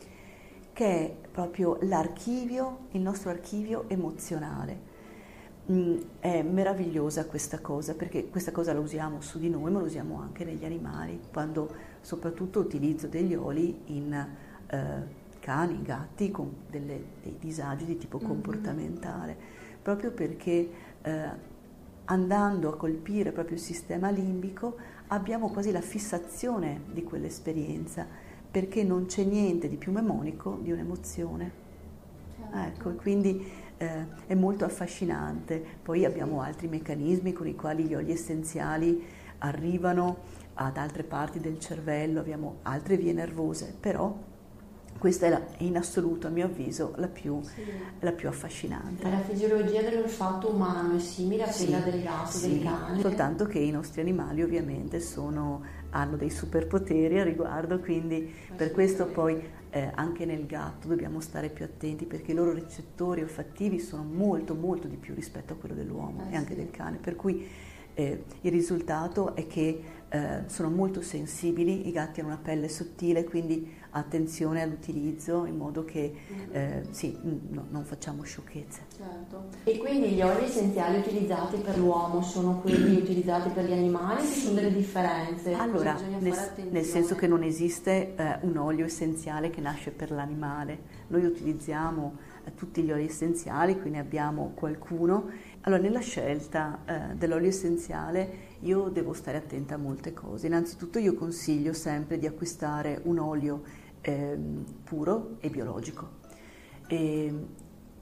che 0.73 0.85
è 0.85 1.15
proprio 1.31 1.77
l'archivio, 1.81 2.87
il 2.91 3.01
nostro 3.01 3.29
archivio 3.29 3.85
emozionale. 3.87 4.91
Mm, 5.71 5.97
è 6.19 6.41
meravigliosa 6.41 7.25
questa 7.25 7.59
cosa 7.59 7.93
perché 7.93 8.27
questa 8.27 8.51
cosa 8.51 8.73
la 8.73 8.81
usiamo 8.81 9.21
su 9.21 9.39
di 9.39 9.49
noi 9.49 9.71
ma 9.71 9.79
la 9.79 9.85
usiamo 9.85 10.19
anche 10.19 10.43
negli 10.43 10.65
animali, 10.65 11.19
quando 11.31 11.73
soprattutto 12.01 12.59
utilizzo 12.59 13.07
degli 13.07 13.33
oli 13.33 13.79
in 13.85 14.13
eh, 14.67 15.21
cani, 15.39 15.81
gatti 15.81 16.31
con 16.31 16.53
delle, 16.69 17.01
dei 17.21 17.37
disagi 17.39 17.85
di 17.85 17.97
tipo 17.97 18.17
mm-hmm. 18.17 18.27
comportamentale, 18.27 19.35
mm-hmm. 19.37 19.81
proprio 19.81 20.11
perché 20.11 20.69
eh, 21.01 21.51
andando 22.05 22.69
a 22.69 22.75
colpire 22.75 23.31
proprio 23.31 23.55
il 23.55 23.61
sistema 23.61 24.09
limbico 24.09 24.75
abbiamo 25.07 25.49
quasi 25.49 25.71
la 25.71 25.81
fissazione 25.81 26.81
di 26.91 27.03
quell'esperienza, 27.03 28.05
perché 28.49 28.83
non 28.83 29.05
c'è 29.05 29.23
niente 29.23 29.69
di 29.69 29.77
più 29.77 29.91
memonico 29.91 30.59
di 30.61 30.71
un'emozione. 30.71 31.51
Certo. 32.35 32.57
Ecco, 32.57 33.01
quindi 33.01 33.51
eh, 33.77 34.05
è 34.25 34.33
molto 34.33 34.65
affascinante. 34.65 35.63
Poi 35.81 36.05
abbiamo 36.05 36.41
altri 36.41 36.67
meccanismi 36.67 37.33
con 37.33 37.47
i 37.47 37.55
quali 37.55 37.85
gli 37.85 37.95
oli 37.95 38.11
essenziali 38.11 39.03
arrivano 39.39 40.41
ad 40.55 40.77
altre 40.77 41.03
parti 41.03 41.39
del 41.39 41.59
cervello, 41.59 42.19
abbiamo 42.19 42.57
altre 42.63 42.97
vie 42.97 43.13
nervose, 43.13 43.75
però 43.79 44.15
questa 45.03 45.25
è, 45.25 45.29
la, 45.29 45.41
in 45.57 45.75
assoluto, 45.75 46.27
a 46.27 46.29
mio 46.29 46.45
avviso, 46.45 46.93
la 46.95 47.09
più, 47.09 47.41
sì. 47.41 47.61
la 47.99 48.13
più 48.13 48.29
affascinante. 48.29 49.03
La 49.09 49.19
fisiologia 49.19 49.81
dell'olfatto 49.81 50.49
umano 50.49 50.95
è 50.95 50.99
simile 50.99 51.43
a 51.43 51.51
quella 51.51 51.83
sì, 51.83 51.89
del 51.91 52.01
gatto, 52.01 52.31
sì, 52.31 52.49
del 52.49 52.63
cane. 52.63 53.01
Soltanto 53.01 53.45
che 53.45 53.59
i 53.59 53.69
nostri 53.69 53.99
animali 53.99 54.41
ovviamente 54.43 55.01
sono, 55.01 55.61
hanno 55.89 56.15
dei 56.15 56.29
superpoteri 56.29 57.19
a 57.19 57.23
riguardo, 57.25 57.79
quindi 57.79 58.33
per 58.55 58.71
questo 58.71 59.07
poi 59.07 59.43
eh, 59.71 59.91
anche 59.93 60.23
nel 60.23 60.45
gatto 60.45 60.87
dobbiamo 60.87 61.19
stare 61.19 61.49
più 61.49 61.65
attenti 61.65 62.05
perché 62.05 62.31
i 62.31 62.35
loro 62.35 62.53
recettori 62.53 63.23
olfattivi 63.23 63.79
sono 63.79 64.03
molto 64.03 64.55
molto 64.55 64.87
di 64.87 64.95
più 64.95 65.13
rispetto 65.13 65.51
a 65.51 65.55
quello 65.57 65.75
dell'uomo 65.75 66.27
eh, 66.29 66.31
e 66.31 66.37
anche 66.37 66.55
del 66.55 66.71
cane. 66.71 66.97
Per 67.01 67.17
cui 67.17 67.45
eh, 67.93 68.23
il 68.39 68.51
risultato 68.51 69.35
è 69.35 69.47
che 69.47 69.81
eh, 70.07 70.43
sono 70.45 70.69
molto 70.69 71.01
sensibili, 71.01 71.89
i 71.89 71.91
gatti 71.91 72.21
hanno 72.21 72.29
una 72.29 72.39
pelle 72.41 72.69
sottile, 72.69 73.25
quindi 73.25 73.81
attenzione 73.93 74.61
all'utilizzo 74.61 75.45
in 75.45 75.57
modo 75.57 75.85
che 75.85 76.13
mm-hmm. 76.13 76.49
eh, 76.51 76.85
sì, 76.91 77.17
no, 77.21 77.65
non 77.69 77.83
facciamo 77.83 78.23
sciocchezze. 78.23 78.81
Certo. 78.95 79.49
E 79.63 79.77
quindi 79.77 80.09
gli 80.09 80.21
oli 80.21 80.45
essenziali 80.45 80.97
utilizzati 80.97 81.57
per 81.57 81.77
l'uomo 81.77 82.21
sono 82.21 82.59
quelli 82.59 82.95
utilizzati 82.97 83.49
per 83.49 83.65
gli 83.65 83.71
animali? 83.71 84.25
Ci 84.25 84.39
sono 84.39 84.55
delle 84.55 84.73
differenze? 84.73 85.53
Allora, 85.53 85.95
nel, 86.19 86.35
nel, 86.69 86.83
senso 86.83 87.15
che 87.15 87.27
non 87.27 87.43
esiste 87.43 88.15
eh, 88.15 88.37
un 88.41 88.57
olio 88.57 88.85
essenziale 88.85 89.49
che 89.49 89.61
nasce 89.61 89.91
per 89.91 90.11
l'animale. 90.11 91.01
Noi 91.07 91.25
utilizziamo 91.25 92.17
eh, 92.45 92.53
tutti 92.55 92.81
gli 92.81 92.91
oli 92.91 93.05
essenziali, 93.05 93.79
quindi 93.79 93.99
abbiamo 93.99 94.51
qualcuno. 94.55 95.29
Allora, 95.61 95.81
nella 95.81 95.99
scelta 95.99 96.79
eh, 96.85 97.15
dell'olio 97.15 97.49
essenziale 97.49 98.51
io 98.63 98.89
devo 98.89 99.13
stare 99.13 99.37
attenta 99.37 99.75
a 99.75 99.77
molte 99.77 100.13
cose. 100.13 100.47
Innanzitutto 100.47 100.99
io 100.99 101.13
consiglio 101.13 101.73
sempre 101.73 102.17
di 102.17 102.25
acquistare 102.25 102.99
un 103.03 103.19
olio 103.19 103.81
ehm, 104.03 104.63
puro 104.83 105.37
e 105.39 105.49
biologico. 105.49 106.21
E, 106.87 107.33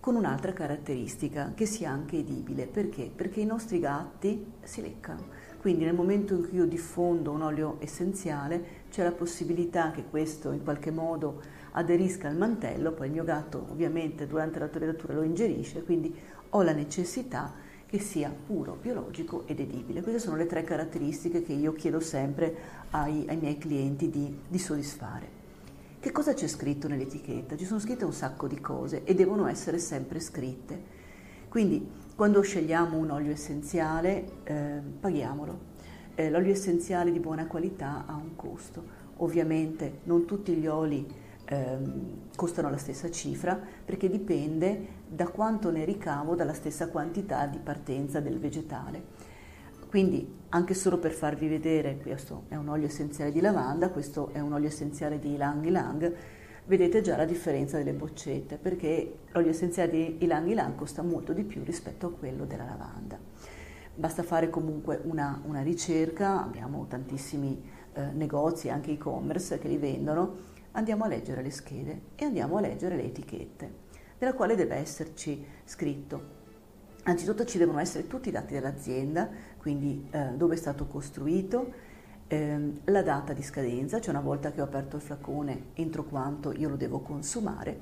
con 0.02 0.16
un'altra 0.16 0.52
caratteristica, 0.52 1.54
che 1.56 1.68
sia 1.68 1.92
anche 1.92 2.18
edibile. 2.18 2.66
Perché? 2.66 3.10
Perché 3.16 3.40
i 3.40 3.46
nostri 3.46 3.80
gatti 3.80 4.52
si 4.64 4.82
leccano. 4.82 5.28
Quindi 5.60 5.86
nel 5.86 5.94
momento 5.94 6.34
in 6.34 6.50
cui 6.50 6.58
io 6.58 6.66
diffondo 6.66 7.32
un 7.32 7.44
olio 7.44 7.78
essenziale 7.80 8.80
c'è 8.90 9.04
la 9.04 9.12
possibilità 9.12 9.92
che 9.92 10.06
questo 10.10 10.52
in 10.52 10.64
qualche 10.64 10.90
modo 10.90 11.40
aderisca 11.74 12.28
al 12.28 12.36
mantello, 12.36 12.94
poi 12.94 13.06
il 13.06 13.14
mio 13.14 13.24
gatto 13.24 13.68
ovviamente 13.70 14.26
durante 14.26 14.58
la 14.58 14.68
toilettatura 14.68 15.14
lo 15.14 15.22
ingerisce, 15.22 15.84
quindi 15.84 16.14
ho 16.50 16.64
la 16.64 16.74
necessità 16.74 17.54
che 17.86 18.00
sia 18.00 18.34
puro, 18.48 18.76
biologico 18.82 19.44
ed 19.46 19.60
edibile. 19.60 20.02
Queste 20.02 20.20
sono 20.20 20.36
le 20.36 20.48
tre 20.48 20.64
caratteristiche 20.64 21.44
che 21.44 21.54
io 21.54 21.74
chiedo 21.74 22.00
sempre 22.00 22.56
ai, 22.90 23.26
ai 23.28 23.38
miei 23.38 23.60
clienti 23.60 24.10
di, 24.10 24.36
di 24.48 24.58
soddisfare. 24.58 25.41
Che 26.02 26.12
cosa 26.12 26.34
c'è 26.34 26.48
scritto 26.48 26.88
nell'etichetta? 26.88 27.56
Ci 27.56 27.64
sono 27.64 27.80
scritte 27.80 28.06
un 28.06 28.12
sacco 28.12 28.48
di 28.48 28.60
cose 28.60 29.04
e 29.04 29.14
devono 29.14 29.46
essere 29.46 29.78
sempre 29.78 30.20
scritte. 30.20 30.82
Quindi 31.48 31.88
quando 32.16 32.42
scegliamo 32.42 32.98
un 32.98 33.12
olio 33.12 33.32
essenziale 33.32 34.42
eh, 34.46 34.82
paghiamolo. 35.00 35.60
Eh, 36.16 36.32
l'olio 36.32 36.54
essenziale 36.54 37.12
di 37.12 37.20
buona 37.20 37.46
qualità 37.46 38.06
ha 38.08 38.16
un 38.16 38.36
costo. 38.36 38.84
Ovviamente 39.18 40.00
non 40.06 40.26
tutti 40.26 40.54
gli 40.56 40.66
oli 40.66 41.06
eh, 41.46 41.78
costano 42.36 42.72
la 42.72 42.78
stessa 42.78 43.12
cifra 43.12 43.56
perché 43.86 44.10
dipende 44.10 45.04
da 45.08 45.28
quanto 45.28 45.70
ne 45.70 45.86
ricavo 45.86 46.34
dalla 46.34 46.56
stessa 46.56 46.88
quantità 46.88 47.46
di 47.46 47.60
partenza 47.60 48.20
del 48.20 48.40
vegetale. 48.40 49.04
Quindi 49.88 50.41
anche 50.54 50.74
solo 50.74 50.98
per 50.98 51.12
farvi 51.12 51.48
vedere, 51.48 51.98
questo 51.98 52.44
è 52.50 52.56
un 52.56 52.68
olio 52.68 52.88
essenziale 52.88 53.32
di 53.32 53.40
lavanda, 53.40 53.90
questo 53.90 54.32
è 54.34 54.40
un 54.40 54.52
olio 54.52 54.68
essenziale 54.68 55.18
di 55.18 55.32
Ylang 55.32 55.66
Ylang, 55.66 56.14
vedete 56.66 57.02
già 57.02 57.16
la 57.16 57.24
differenza 57.24 57.78
delle 57.78 57.94
boccette, 57.94 58.58
perché 58.58 59.20
l'olio 59.32 59.52
essenziale 59.52 59.92
di 59.92 60.18
Ylang 60.20 60.50
Ylang 60.50 60.76
costa 60.76 61.04
molto 61.04 61.32
di 61.32 61.44
più 61.44 61.64
rispetto 61.64 62.08
a 62.08 62.12
quello 62.12 62.44
della 62.44 62.66
lavanda. 62.66 63.18
Basta 63.96 64.24
fare 64.24 64.50
comunque 64.50 65.00
una, 65.04 65.42
una 65.46 65.62
ricerca, 65.62 66.44
abbiamo 66.44 66.86
tantissimi 66.86 67.62
eh, 67.94 68.12
negozi, 68.12 68.68
anche 68.68 68.92
e-commerce, 68.92 69.58
che 69.58 69.70
li 69.70 69.78
vendono, 69.78 70.36
andiamo 70.72 71.06
a 71.06 71.08
leggere 71.08 71.42
le 71.42 71.52
schede 71.52 72.02
e 72.16 72.26
andiamo 72.26 72.58
a 72.58 72.62
leggere 72.62 72.98
le 72.98 73.06
etichette, 73.06 73.74
nella 74.18 74.34
quale 74.34 74.56
deve 74.56 74.76
esserci 74.76 75.46
scritto 75.64 76.40
Anzitutto 77.04 77.46
ci 77.46 77.58
devono 77.58 77.80
essere 77.80 78.06
tutti 78.06 78.30
i 78.30 78.32
dati 78.32 78.54
dell'azienda, 78.54 79.28
quindi 79.62 80.08
eh, 80.10 80.32
dove 80.34 80.56
è 80.56 80.58
stato 80.58 80.88
costruito, 80.88 81.72
ehm, 82.26 82.80
la 82.86 83.04
data 83.04 83.32
di 83.32 83.44
scadenza, 83.44 84.02
cioè 84.02 84.10
una 84.10 84.24
volta 84.24 84.52
che 84.52 84.60
ho 84.60 84.64
aperto 84.64 84.96
il 84.96 85.04
flacone 85.04 85.66
entro 85.74 86.04
quanto 86.04 86.52
io 86.52 86.68
lo 86.68 86.76
devo 86.76 87.02
consumare, 87.02 87.80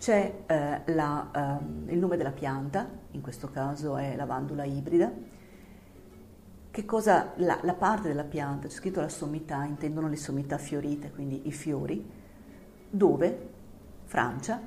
c'è 0.00 0.42
eh, 0.46 0.92
la, 0.92 1.60
eh, 1.86 1.92
il 1.92 1.98
nome 2.00 2.16
della 2.16 2.32
pianta, 2.32 2.88
in 3.12 3.20
questo 3.20 3.48
caso 3.48 3.96
è 3.96 4.16
lavandula 4.16 4.64
ibrida, 4.64 5.12
cosa, 6.84 7.32
la, 7.36 7.60
la 7.62 7.74
parte 7.74 8.08
della 8.08 8.24
pianta, 8.24 8.66
c'è 8.66 8.74
scritto 8.74 9.00
la 9.00 9.08
sommità, 9.08 9.62
intendono 9.62 10.08
le 10.08 10.16
sommità 10.16 10.58
fiorite, 10.58 11.12
quindi 11.12 11.42
i 11.46 11.52
fiori, 11.52 12.04
dove, 12.90 13.48
Francia, 14.06 14.60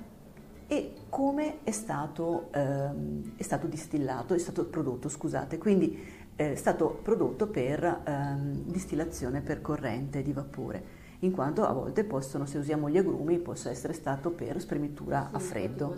e 0.74 0.94
come 1.08 1.60
è 1.64 1.70
stato, 1.70 2.48
ehm, 2.52 3.34
è 3.36 3.44
stato 3.44 3.68
distillato, 3.68 4.34
è 4.34 4.40
stato 4.40 4.66
prodotto, 4.66 5.08
scusate, 5.08 5.60
quindi 5.60 5.96
eh, 6.36 6.54
è 6.54 6.56
stato 6.56 7.00
prodotto 7.04 7.46
per 7.46 8.02
ehm, 8.04 8.64
distillazione 8.66 9.42
per 9.42 9.62
corrente 9.62 10.24
di 10.24 10.34
vapore, 10.34 11.02
in 11.20 11.32
quanto 11.32 11.64
a 11.64 11.72
volte 11.72 12.04
possono, 12.04 12.48
se 12.48 12.58
usiamo 12.58 12.90
gli 12.90 12.98
agrumi, 12.98 13.38
possa 13.38 13.70
essere 13.70 13.94
stato 13.94 14.32
per 14.32 14.60
spremitura 14.60 15.28
sì, 15.30 15.36
a 15.36 15.40
freddo. 15.40 15.92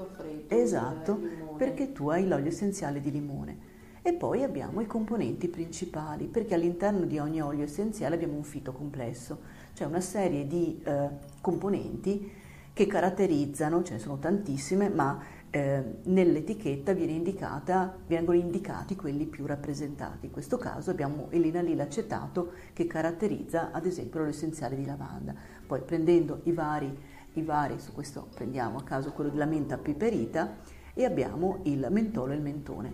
a 0.00 0.06
freddo. 0.06 0.54
Esatto, 0.54 1.20
perché 1.58 1.92
tu 1.92 2.08
hai 2.08 2.26
l'olio 2.26 2.48
essenziale 2.48 3.02
di 3.02 3.10
limone. 3.10 3.68
E 4.00 4.14
poi 4.14 4.42
abbiamo 4.42 4.80
i 4.80 4.86
componenti 4.86 5.48
principali, 5.48 6.24
perché 6.24 6.54
all'interno 6.54 7.04
di 7.04 7.18
ogni 7.18 7.42
olio 7.42 7.64
essenziale 7.64 8.14
abbiamo 8.14 8.36
un 8.36 8.44
fito 8.44 8.72
complesso, 8.72 9.40
cioè 9.74 9.86
una 9.86 10.00
serie 10.00 10.46
di 10.46 10.80
eh, 10.82 11.08
componenti 11.42 12.48
che 12.80 12.86
caratterizzano, 12.86 13.82
ce 13.82 13.92
ne 13.92 13.98
sono 13.98 14.18
tantissime, 14.18 14.88
ma 14.88 15.22
eh, 15.50 15.84
nell'etichetta 16.04 16.92
indicata, 16.92 17.94
vengono 18.06 18.38
indicati 18.38 18.96
quelli 18.96 19.26
più 19.26 19.44
rappresentati. 19.44 20.24
In 20.24 20.32
questo 20.32 20.56
caso 20.56 20.90
abbiamo 20.90 21.28
il 21.32 21.40
linalil 21.40 21.78
acetato 21.78 22.52
che 22.72 22.86
caratterizza 22.86 23.70
ad 23.70 23.84
esempio 23.84 24.24
l'essenziale 24.24 24.76
di 24.76 24.86
lavanda. 24.86 25.34
Poi 25.66 25.82
prendendo 25.82 26.40
i 26.44 26.52
vari, 26.52 26.90
i 27.34 27.42
vari, 27.42 27.78
su 27.78 27.92
questo 27.92 28.28
prendiamo 28.34 28.78
a 28.78 28.82
caso 28.82 29.12
quello 29.12 29.28
della 29.28 29.44
menta 29.44 29.76
piperita 29.76 30.56
e 30.94 31.04
abbiamo 31.04 31.58
il 31.64 31.86
mentolo 31.90 32.32
e 32.32 32.36
il 32.36 32.42
mentone 32.42 32.92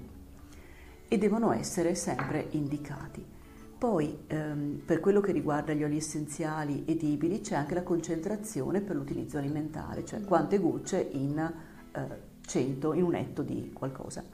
e 1.06 1.16
devono 1.16 1.52
essere 1.52 1.94
sempre 1.94 2.48
indicati. 2.50 3.35
Poi 3.78 4.20
ehm, 4.26 4.80
per 4.86 5.00
quello 5.00 5.20
che 5.20 5.32
riguarda 5.32 5.74
gli 5.74 5.84
oli 5.84 5.98
essenziali 5.98 6.84
edibili 6.86 7.42
c'è 7.42 7.56
anche 7.56 7.74
la 7.74 7.82
concentrazione 7.82 8.80
per 8.80 8.96
l'utilizzo 8.96 9.36
alimentare, 9.36 10.02
cioè 10.06 10.22
quante 10.22 10.58
gocce 10.58 11.06
in 11.12 11.38
eh, 11.92 12.34
100 12.40 12.94
in 12.94 13.02
un 13.02 13.14
etto 13.14 13.42
di 13.42 13.70
qualcosa. 13.74 14.24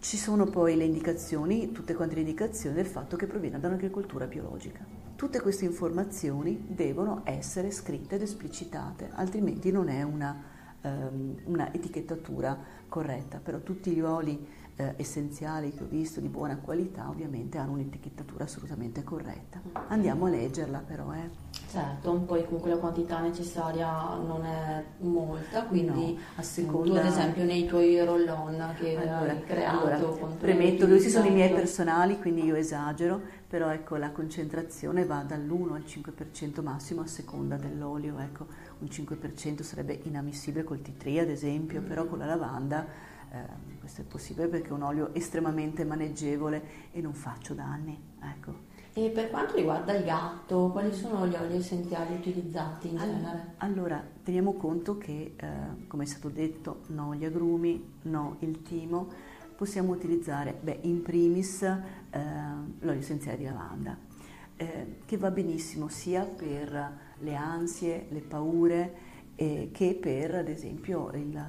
Ci 0.00 0.16
sono 0.16 0.44
poi 0.44 0.76
le 0.76 0.84
indicazioni, 0.84 1.72
tutte 1.72 1.94
quante 1.94 2.16
le 2.16 2.20
indicazioni 2.20 2.76
del 2.76 2.86
fatto 2.86 3.16
che 3.16 3.26
proviene 3.26 3.58
da 3.58 3.68
un'agricoltura 3.68 4.26
biologica. 4.26 4.84
Tutte 5.16 5.40
queste 5.40 5.64
informazioni 5.64 6.66
devono 6.68 7.22
essere 7.24 7.70
scritte 7.70 8.16
ed 8.16 8.22
esplicitate, 8.22 9.08
altrimenti 9.14 9.72
non 9.72 9.88
è 9.88 10.02
una, 10.02 10.40
um, 10.82 11.34
una 11.44 11.72
etichettatura 11.74 12.56
corretta, 12.88 13.40
però 13.42 13.58
tutti 13.58 13.90
gli 13.90 14.00
oli 14.00 14.46
eh, 14.78 14.94
essenziali 14.96 15.72
che 15.74 15.82
ho 15.82 15.86
visto 15.86 16.20
di 16.20 16.28
buona 16.28 16.56
qualità 16.56 17.08
ovviamente 17.08 17.58
hanno 17.58 17.72
un'etichettatura 17.72 18.44
assolutamente 18.44 19.02
corretta. 19.02 19.60
Andiamo 19.88 20.26
a 20.26 20.28
leggerla 20.30 20.78
però. 20.86 21.12
Eh. 21.12 21.46
Certo, 21.68 22.12
poi 22.20 22.44
comunque 22.44 22.70
la 22.70 22.76
quantità 22.76 23.18
necessaria 23.20 24.14
non 24.14 24.44
è 24.44 24.84
molta, 24.98 25.64
quindi 25.64 26.14
no, 26.14 26.20
a 26.36 26.42
seconda... 26.42 27.00
tu 27.00 27.06
ad 27.06 27.12
esempio 27.12 27.44
nei 27.44 27.66
tuoi 27.66 28.02
roll-on 28.02 28.74
che 28.78 28.96
allora, 28.96 29.32
hai 29.32 29.44
creato... 29.44 29.86
Allora, 29.86 30.26
premetto, 30.38 30.86
questi 30.86 31.10
sono 31.10 31.26
i 31.26 31.32
miei 31.32 31.52
personali, 31.52 32.18
quindi 32.18 32.44
io 32.44 32.54
esagero, 32.54 33.20
però 33.48 33.70
ecco 33.70 33.96
la 33.96 34.12
concentrazione 34.12 35.04
va 35.04 35.24
dall'1 35.24 35.74
al 35.74 35.84
5% 35.84 36.62
massimo 36.62 37.02
a 37.02 37.06
seconda 37.06 37.56
dell'olio, 37.56 38.18
ecco 38.18 38.46
un 38.78 38.86
5% 38.86 39.62
sarebbe 39.62 39.98
inammissibile 40.04 40.62
col 40.62 40.80
T3 40.80 41.18
ad 41.18 41.28
esempio, 41.28 41.80
mm. 41.80 41.84
però 41.84 42.06
con 42.06 42.18
la 42.18 42.26
lavanda 42.26 42.86
eh, 43.30 43.76
questo 43.78 44.00
è 44.00 44.04
possibile 44.04 44.48
perché 44.48 44.68
è 44.68 44.72
un 44.72 44.82
olio 44.82 45.14
estremamente 45.14 45.84
maneggevole 45.84 46.62
e 46.92 47.00
non 47.00 47.14
faccio 47.14 47.54
danni. 47.54 47.98
Ecco. 48.22 48.66
E 48.94 49.10
per 49.10 49.30
quanto 49.30 49.54
riguarda 49.54 49.94
il 49.94 50.04
gatto, 50.04 50.70
quali 50.72 50.92
sono 50.92 51.26
gli 51.26 51.34
oli 51.34 51.56
essenziali 51.56 52.14
utilizzati 52.14 52.88
in 52.88 52.96
genere? 52.96 53.54
Allora, 53.58 54.02
teniamo 54.24 54.54
conto 54.54 54.98
che, 54.98 55.34
eh, 55.36 55.86
come 55.86 56.02
è 56.02 56.06
stato 56.06 56.28
detto, 56.28 56.80
no 56.88 57.14
gli 57.14 57.24
agrumi, 57.24 57.98
no 58.02 58.36
il 58.40 58.62
timo, 58.62 59.06
possiamo 59.54 59.92
utilizzare, 59.92 60.56
beh, 60.60 60.80
in 60.82 61.02
primis 61.02 61.62
eh, 61.62 61.78
l'olio 62.80 62.98
essenziale 62.98 63.38
di 63.38 63.44
lavanda, 63.44 63.96
eh, 64.56 64.96
che 65.04 65.16
va 65.16 65.30
benissimo 65.30 65.88
sia 65.88 66.24
per 66.24 66.98
le 67.18 67.34
ansie, 67.36 68.06
le 68.08 68.20
paure, 68.20 68.94
eh, 69.36 69.70
che 69.72 69.94
per, 69.94 70.34
ad 70.34 70.48
esempio, 70.48 71.12
il 71.12 71.40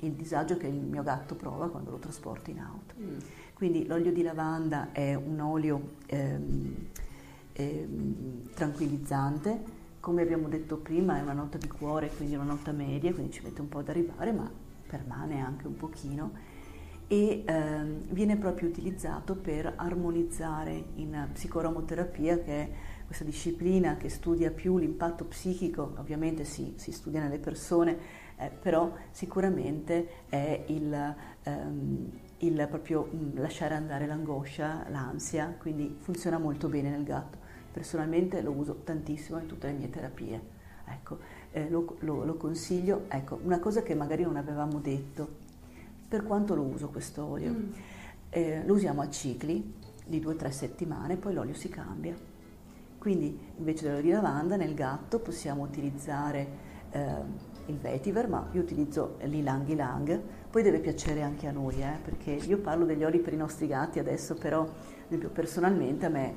il 0.00 0.12
disagio 0.12 0.56
che 0.56 0.66
il 0.66 0.74
mio 0.74 1.02
gatto 1.02 1.34
prova 1.34 1.68
quando 1.68 1.90
lo 1.90 1.98
trasporto 1.98 2.50
in 2.50 2.58
auto. 2.58 2.94
Mm. 3.00 3.18
Quindi 3.54 3.86
l'olio 3.86 4.12
di 4.12 4.22
lavanda 4.22 4.92
è 4.92 5.14
un 5.14 5.40
olio 5.40 5.96
ehm, 6.06 6.74
ehm, 7.52 8.50
tranquillizzante, 8.54 9.78
come 10.00 10.22
abbiamo 10.22 10.48
detto 10.48 10.78
prima 10.78 11.18
è 11.18 11.22
una 11.22 11.34
nota 11.34 11.58
di 11.58 11.68
cuore, 11.68 12.10
quindi 12.16 12.34
una 12.34 12.44
nota 12.44 12.72
media, 12.72 13.12
quindi 13.12 13.32
ci 13.32 13.42
mette 13.42 13.60
un 13.60 13.68
po' 13.68 13.80
ad 13.80 13.88
arrivare, 13.88 14.32
ma 14.32 14.50
permane 14.86 15.40
anche 15.40 15.66
un 15.66 15.76
pochino 15.76 16.48
e 17.12 17.42
ehm, 17.44 18.04
viene 18.10 18.36
proprio 18.36 18.68
utilizzato 18.68 19.34
per 19.34 19.72
armonizzare 19.74 20.84
in 20.94 21.28
psicoaromoterapia 21.32 22.38
che 22.38 22.52
è 22.52 22.70
questa 23.04 23.24
disciplina 23.24 23.96
che 23.96 24.08
studia 24.08 24.52
più 24.52 24.78
l'impatto 24.78 25.24
psichico, 25.24 25.94
ovviamente 25.98 26.44
si, 26.44 26.74
si 26.76 26.92
studia 26.92 27.20
nelle 27.20 27.40
persone, 27.40 27.98
eh, 28.40 28.48
però 28.48 28.90
sicuramente 29.10 30.24
è 30.30 30.64
il, 30.68 31.14
ehm, 31.42 32.10
il 32.38 32.66
proprio 32.70 33.08
mh, 33.10 33.16
mm, 33.16 33.38
lasciare 33.38 33.74
andare 33.74 34.06
l'angoscia, 34.06 34.86
l'ansia, 34.88 35.54
quindi 35.58 35.94
funziona 36.00 36.38
molto 36.38 36.68
bene 36.68 36.88
nel 36.88 37.04
gatto. 37.04 37.36
Personalmente 37.70 38.40
lo 38.40 38.52
uso 38.52 38.76
tantissimo 38.82 39.38
in 39.38 39.46
tutte 39.46 39.66
le 39.66 39.74
mie 39.74 39.90
terapie. 39.90 40.58
Ecco, 40.86 41.18
eh, 41.52 41.68
lo, 41.68 41.96
lo, 42.00 42.24
lo, 42.24 42.34
consiglio. 42.36 43.04
Ecco, 43.08 43.38
una 43.42 43.58
cosa 43.58 43.82
che 43.82 43.94
magari 43.94 44.22
non 44.22 44.36
avevamo 44.36 44.78
detto, 44.78 45.28
per 46.08 46.24
quanto 46.24 46.54
lo 46.54 46.62
uso 46.62 46.88
questo 46.88 47.24
olio? 47.24 47.52
Mm. 47.52 47.72
Eh, 48.30 48.62
lo 48.64 48.72
usiamo 48.72 49.02
a 49.02 49.10
cicli 49.10 49.74
di 50.06 50.18
2-3 50.18 50.48
settimane, 50.48 51.16
poi 51.16 51.34
l'olio 51.34 51.54
si 51.54 51.68
cambia. 51.68 52.16
Quindi 52.98 53.38
invece 53.58 53.84
dell'olio 53.84 54.02
di 54.02 54.10
lavanda 54.10 54.56
nel 54.56 54.74
gatto 54.74 55.20
possiamo 55.20 55.62
utilizzare 55.62 56.68
eh, 56.90 57.49
il 57.66 57.78
vetiver, 57.78 58.28
ma 58.28 58.48
io 58.52 58.60
utilizzo 58.60 59.16
l'ilang 59.22 59.68
ilang, 59.68 60.20
poi 60.50 60.62
deve 60.62 60.80
piacere 60.80 61.22
anche 61.22 61.46
a 61.46 61.52
noi, 61.52 61.80
eh, 61.80 61.98
perché 62.02 62.32
io 62.32 62.58
parlo 62.58 62.84
degli 62.84 63.04
oli 63.04 63.18
per 63.18 63.32
i 63.32 63.36
nostri 63.36 63.66
gatti 63.66 63.98
adesso, 63.98 64.34
però 64.34 64.68
personalmente 65.32 66.06
a 66.06 66.08
me 66.08 66.34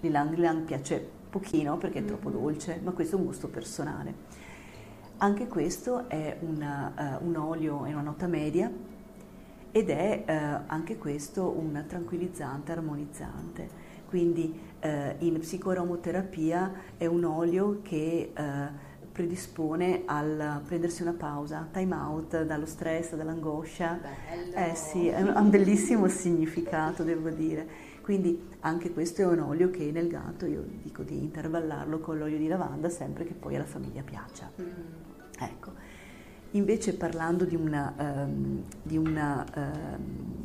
l'ilang 0.00 0.36
ilang 0.36 0.62
piace 0.62 1.18
pochino 1.30 1.78
perché 1.78 2.00
è 2.00 2.04
troppo 2.04 2.28
mm-hmm. 2.28 2.40
dolce, 2.40 2.80
ma 2.82 2.90
questo 2.90 3.16
è 3.16 3.18
un 3.18 3.24
gusto 3.24 3.48
personale. 3.48 4.14
Anche 5.18 5.46
questo 5.46 6.08
è 6.08 6.38
una, 6.40 7.18
uh, 7.20 7.26
un 7.26 7.36
olio 7.36 7.84
in 7.86 7.92
una 7.92 8.02
nota 8.02 8.26
media 8.26 8.70
ed 9.70 9.90
è 9.90 10.24
uh, 10.26 10.64
anche 10.66 10.98
questo 10.98 11.48
un 11.56 11.84
tranquillizzante, 11.86 12.72
armonizzante. 12.72 13.88
Quindi 14.08 14.58
uh, 14.82 14.88
in 15.18 15.38
psicoaromoterapia 15.38 16.72
è 16.96 17.06
un 17.06 17.24
olio 17.24 17.80
che 17.82 18.32
predispone 19.20 20.02
a 20.06 20.62
prendersi 20.64 21.02
una 21.02 21.12
pausa, 21.12 21.68
time 21.70 21.94
out 21.94 22.42
dallo 22.44 22.64
stress, 22.64 23.14
dall'angoscia. 23.14 24.00
Bello. 24.00 24.70
Eh 24.70 24.74
sì, 24.74 25.10
ha 25.10 25.38
un 25.38 25.50
bellissimo 25.50 26.08
significato, 26.08 27.02
devo 27.02 27.28
dire. 27.28 27.88
Quindi 28.00 28.48
anche 28.60 28.92
questo 28.92 29.20
è 29.20 29.26
un 29.26 29.40
olio 29.40 29.68
che 29.68 29.90
nel 29.92 30.08
gatto 30.08 30.46
io 30.46 30.64
dico 30.82 31.02
di 31.02 31.18
intervallarlo 31.18 31.98
con 31.98 32.16
l'olio 32.16 32.38
di 32.38 32.48
lavanda 32.48 32.88
sempre 32.88 33.24
che 33.24 33.34
poi 33.34 33.56
alla 33.56 33.66
famiglia 33.66 34.02
piaccia. 34.02 34.50
Mm-hmm. 34.58 34.70
Ecco, 35.38 35.72
invece 36.52 36.94
parlando 36.94 37.44
di, 37.44 37.56
una, 37.56 37.94
um, 37.98 38.62
di 38.82 38.96
una, 38.96 39.44
um, 39.54 40.38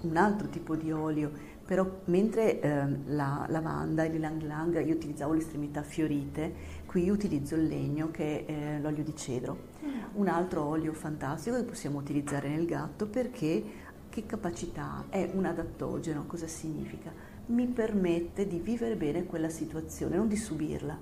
un 0.00 0.16
altro 0.16 0.48
tipo 0.48 0.74
di 0.76 0.90
olio, 0.90 1.30
però 1.64 2.00
mentre 2.06 2.58
um, 2.62 3.02
la 3.08 3.44
lavanda 3.48 4.02
e 4.02 4.08
l'ylang 4.08 4.40
ylang 4.40 4.86
io 4.86 4.94
utilizzavo 4.94 5.34
le 5.34 5.40
estremità 5.40 5.82
fiorite, 5.82 6.54
qui 6.88 7.10
utilizzo 7.10 7.54
il 7.54 7.66
legno 7.66 8.10
che 8.10 8.46
è 8.46 8.50
eh, 8.50 8.80
l'olio 8.80 9.04
di 9.04 9.14
cedro. 9.14 9.66
Mm. 9.84 9.98
Un 10.14 10.28
altro 10.28 10.64
olio 10.64 10.94
fantastico 10.94 11.56
che 11.56 11.64
possiamo 11.64 11.98
utilizzare 11.98 12.48
nel 12.48 12.64
gatto 12.64 13.06
perché 13.06 13.62
che 14.08 14.24
capacità? 14.24 15.04
È 15.10 15.30
un 15.34 15.44
adattogeno, 15.44 16.24
cosa 16.26 16.46
significa? 16.46 17.12
Mi 17.46 17.66
permette 17.66 18.46
di 18.46 18.58
vivere 18.58 18.96
bene 18.96 19.26
quella 19.26 19.50
situazione, 19.50 20.16
non 20.16 20.28
di 20.28 20.36
subirla. 20.36 20.98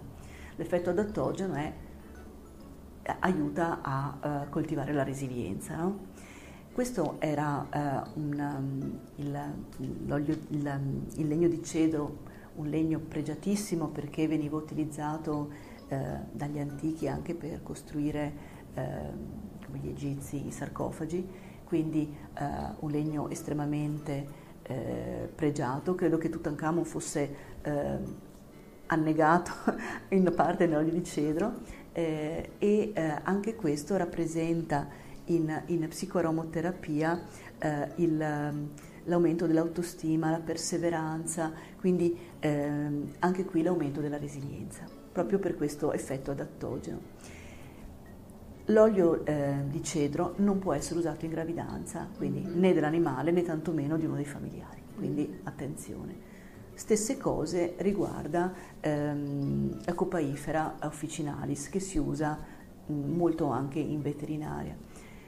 L'effetto 0.57 0.90
adattogeno 0.90 1.55
è 1.55 1.72
aiuta 3.20 3.79
a 3.81 4.18
uh, 4.20 4.51
coltivare 4.51 4.92
la 4.92 5.05
resilienza. 5.05 5.77
No? 5.77 5.99
Questo 6.72 7.16
era 7.20 7.64
uh, 7.72 8.20
un, 8.20 8.38
um, 8.38 8.99
il, 9.16 9.55
il, 9.79 10.99
il, 11.14 11.29
legno 11.29 11.49
di 11.49 11.62
cedro, 11.62 12.18
un 12.57 12.66
legno 12.66 12.99
pregiatissimo 12.99 13.87
perché 13.88 14.27
veniva 14.27 14.57
utilizzato 14.57 15.75
uh, 15.88 15.96
dagli 16.31 16.59
antichi 16.59 17.09
anche 17.09 17.35
per 17.35 17.62
costruire, 17.62 18.55
come 18.77 19.79
gli 19.79 19.88
egizi, 19.88 20.46
i 20.46 20.51
sarcofagi, 20.51 21.27
quindi 21.64 22.14
un 22.81 22.90
legno 22.90 23.31
estremamente 23.31 24.27
pregiato. 25.35 25.94
Credo 25.94 26.18
che 26.18 26.29
Tutankhamon 26.29 26.85
fosse 26.85 27.35
annegato 28.87 29.53
in 30.11 30.31
parte 30.35 30.66
nell'olio 30.66 30.92
di 30.92 31.05
cedro. 31.05 31.55
Eh, 31.92 32.51
e 32.59 32.92
eh, 32.94 33.20
anche 33.22 33.55
questo 33.55 33.96
rappresenta 33.96 34.87
in, 35.27 35.62
in 35.66 35.88
psicoaromoterapia 35.88 37.22
eh, 37.59 37.88
il, 37.96 38.20
ehm, 38.20 38.70
l'aumento 39.05 39.46
dell'autostima, 39.46 40.31
la 40.31 40.40
perseveranza, 40.40 41.53
quindi 41.79 42.14
ehm, 42.40 43.14
anche 43.20 43.46
qui 43.46 43.62
l'aumento 43.62 44.03
della 44.03 44.18
resilienza, 44.18 44.85
proprio 45.16 45.38
per 45.38 45.57
questo 45.57 45.92
effetto 45.92 46.31
adattogeno. 46.31 47.00
L'olio 48.66 49.24
eh, 49.24 49.62
di 49.68 49.83
cedro 49.83 50.35
non 50.38 50.59
può 50.59 50.74
essere 50.74 50.98
usato 50.98 51.24
in 51.24 51.31
gravidanza, 51.31 52.07
quindi 52.16 52.40
mm-hmm. 52.40 52.59
né 52.59 52.74
dell'animale 52.74 53.31
né 53.31 53.42
tantomeno 53.42 53.96
di 53.96 54.05
uno 54.05 54.16
dei 54.16 54.26
familiari, 54.26 54.83
quindi 54.94 55.40
attenzione. 55.44 56.35
Stesse 56.74 57.16
cose 57.16 57.74
riguarda 57.79 58.52
ehm, 58.81 59.85
la 59.87 59.94
copaifera 59.94 60.76
officinalis 60.83 61.70
che 61.70 61.81
si 61.81 61.96
usa 61.96 62.38
mh, 62.87 62.92
mm, 62.92 63.16
molto 63.16 63.46
anche 63.46 63.79
in 63.79 64.02
veterinaria. 64.02 64.76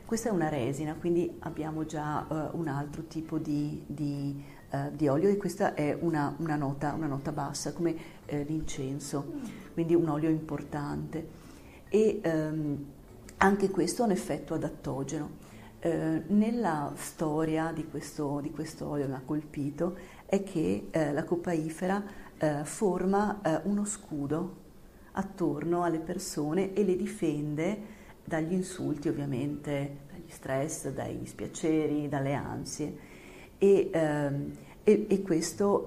Questa 0.05 0.31
è 0.31 0.33
una 0.33 0.49
resina, 0.49 0.95
quindi 0.95 1.37
abbiamo 1.41 1.85
già 1.85 2.25
uh, 2.27 2.59
un 2.59 2.67
altro 2.67 3.03
tipo 3.09 3.37
di, 3.37 3.85
di, 3.87 4.43
uh, 4.71 4.91
di, 4.91 5.07
olio 5.07 5.29
e 5.29 5.37
questa 5.37 5.75
è 5.75 5.95
una, 6.01 6.35
una, 6.39 6.57
nota, 6.57 6.95
una 6.95 7.07
nota, 7.07 7.31
bassa 7.31 7.75
come 7.75 7.95
eh, 8.25 8.43
l'incenso, 8.45 9.35
quindi 9.79 9.95
un 9.95 10.09
olio 10.09 10.29
importante. 10.29 11.29
E 11.89 12.21
um, 12.25 12.85
anche 13.37 13.71
questo 13.71 14.03
ha 14.03 14.07
un 14.07 14.11
effetto 14.11 14.55
adattogeno. 14.55 15.47
Eh, 15.79 16.25
nella 16.27 16.93
storia 16.97 17.71
di 17.73 17.87
questo, 17.87 18.41
di 18.43 18.51
questo 18.51 18.89
olio 18.89 19.07
mi 19.07 19.15
ha 19.15 19.23
colpito 19.25 19.97
è 20.27 20.43
che 20.43 20.89
eh, 20.91 21.13
la 21.13 21.23
copaifera 21.23 22.03
eh, 22.37 22.65
forma 22.65 23.41
eh, 23.41 23.61
uno 23.67 23.85
scudo 23.85 24.57
attorno 25.13 25.85
alle 25.85 26.01
persone 26.01 26.73
e 26.73 26.83
le 26.83 26.97
difende 26.97 27.81
dagli 28.25 28.55
insulti 28.55 29.09
ovviamente, 29.09 29.99
dagli 30.11 30.29
stress, 30.29 30.89
dai 30.89 31.17
dispiaceri, 31.21 32.09
dalle 32.09 32.33
ansie 32.35 32.97
e, 33.59 33.91
ehm, 33.93 34.53
e, 34.83 35.07
e 35.09 35.23
questo 35.23 35.87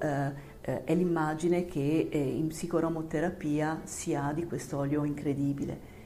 eh, 0.62 0.72
eh, 0.72 0.84
è 0.84 0.96
l'immagine 0.96 1.66
che 1.66 2.10
in 2.12 2.48
psicoromoterapia 2.48 3.82
si 3.84 4.16
ha 4.16 4.32
di 4.34 4.46
questo 4.46 4.78
olio 4.78 5.04
incredibile 5.04 6.00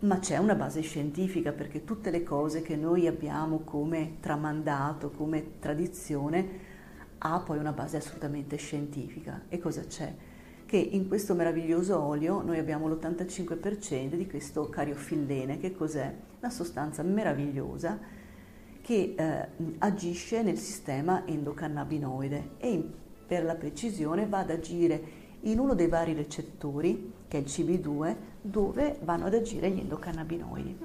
ma 0.00 0.20
c'è 0.20 0.36
una 0.36 0.54
base 0.54 0.80
scientifica 0.80 1.52
perché 1.52 1.82
tutte 1.82 2.10
le 2.10 2.22
cose 2.22 2.62
che 2.62 2.76
noi 2.76 3.08
abbiamo 3.08 3.60
come 3.60 4.18
tramandato, 4.20 5.10
come 5.10 5.58
tradizione, 5.58 6.76
ha 7.18 7.40
poi 7.40 7.58
una 7.58 7.72
base 7.72 7.96
assolutamente 7.96 8.56
scientifica. 8.56 9.42
E 9.48 9.58
cosa 9.58 9.82
c'è? 9.84 10.14
Che 10.64 10.76
in 10.76 11.08
questo 11.08 11.34
meraviglioso 11.34 12.00
olio 12.00 12.42
noi 12.42 12.58
abbiamo 12.58 12.86
l'85% 12.86 14.14
di 14.14 14.28
questo 14.28 14.68
cariofillene, 14.68 15.58
che 15.58 15.74
cos'è? 15.74 16.14
Una 16.38 16.50
sostanza 16.50 17.02
meravigliosa 17.02 17.98
che 18.80 19.14
eh, 19.16 19.48
agisce 19.78 20.42
nel 20.42 20.58
sistema 20.58 21.26
endocannabinoide 21.26 22.50
e 22.58 22.90
per 23.28 23.44
la 23.44 23.54
precisione 23.54 24.26
va 24.26 24.38
ad 24.38 24.50
agire 24.50 25.26
in 25.42 25.58
uno 25.58 25.74
dei 25.74 25.86
vari 25.86 26.14
recettori, 26.14 27.12
che 27.28 27.36
è 27.36 27.40
il 27.40 27.46
CB2, 27.46 28.16
dove 28.40 28.98
vanno 29.02 29.26
ad 29.26 29.34
agire 29.34 29.70
gli 29.70 29.80
endocannabinoidi. 29.80 30.78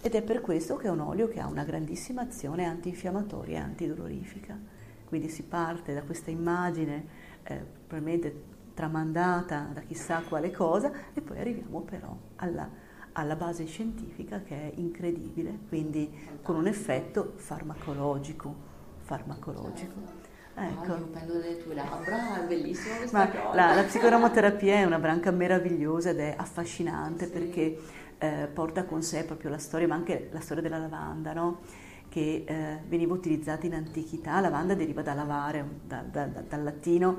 Ed 0.00 0.14
è 0.14 0.22
per 0.22 0.40
questo 0.40 0.76
che 0.76 0.86
è 0.86 0.90
un 0.90 1.00
olio 1.00 1.28
che 1.28 1.38
ha 1.38 1.46
una 1.46 1.62
grandissima 1.62 2.22
azione 2.22 2.64
antinfiammatoria 2.64 3.58
e 3.58 3.62
antidolorifica. 3.62 4.58
Quindi 5.04 5.28
si 5.28 5.42
parte 5.42 5.92
da 5.92 6.02
questa 6.02 6.30
immagine 6.30 7.04
eh, 7.42 7.62
probabilmente 7.86 8.58
tramandata 8.72 9.68
da 9.74 9.82
chissà 9.82 10.22
quale 10.26 10.50
cosa 10.50 10.90
e 11.12 11.20
poi 11.20 11.38
arriviamo 11.38 11.82
però 11.82 12.16
alla, 12.36 12.66
alla 13.12 13.36
base 13.36 13.66
scientifica 13.66 14.40
che 14.40 14.54
è 14.54 14.72
incredibile, 14.76 15.58
quindi 15.68 16.10
con 16.40 16.56
un 16.56 16.66
effetto 16.66 17.34
farmacologico. 17.36 18.54
farmacologico. 19.00 20.19
Ecco. 20.60 20.92
Ah, 20.92 21.00
prendo 21.10 21.32
delle 21.34 21.62
tue 21.62 21.74
labbra, 21.74 22.42
è 22.42 22.46
bellissimo 22.46 22.96
questa 22.96 23.18
Ma 23.18 23.28
cosa. 23.28 23.54
La, 23.54 23.74
la 23.74 23.82
psicoramoterapia 23.84 24.74
è 24.76 24.84
una 24.84 24.98
branca 24.98 25.30
meravigliosa 25.30 26.10
ed 26.10 26.18
è 26.18 26.34
affascinante 26.36 27.26
sì. 27.26 27.32
perché 27.32 27.78
eh, 28.18 28.48
porta 28.52 28.84
con 28.84 29.02
sé 29.02 29.24
proprio 29.24 29.50
la 29.50 29.58
storia, 29.58 29.88
ma 29.88 29.94
anche 29.94 30.28
la 30.32 30.40
storia 30.40 30.62
della 30.62 30.78
lavanda, 30.78 31.32
no? 31.32 31.60
che 32.08 32.44
eh, 32.44 32.78
veniva 32.88 33.14
utilizzata 33.14 33.66
in 33.66 33.74
antichità. 33.74 34.32
La 34.34 34.40
lavanda 34.40 34.74
deriva 34.74 35.00
da 35.00 35.14
lavare, 35.14 35.64
da, 35.86 36.02
da, 36.02 36.26
da, 36.26 36.40
dal 36.40 36.62
latino, 36.62 37.18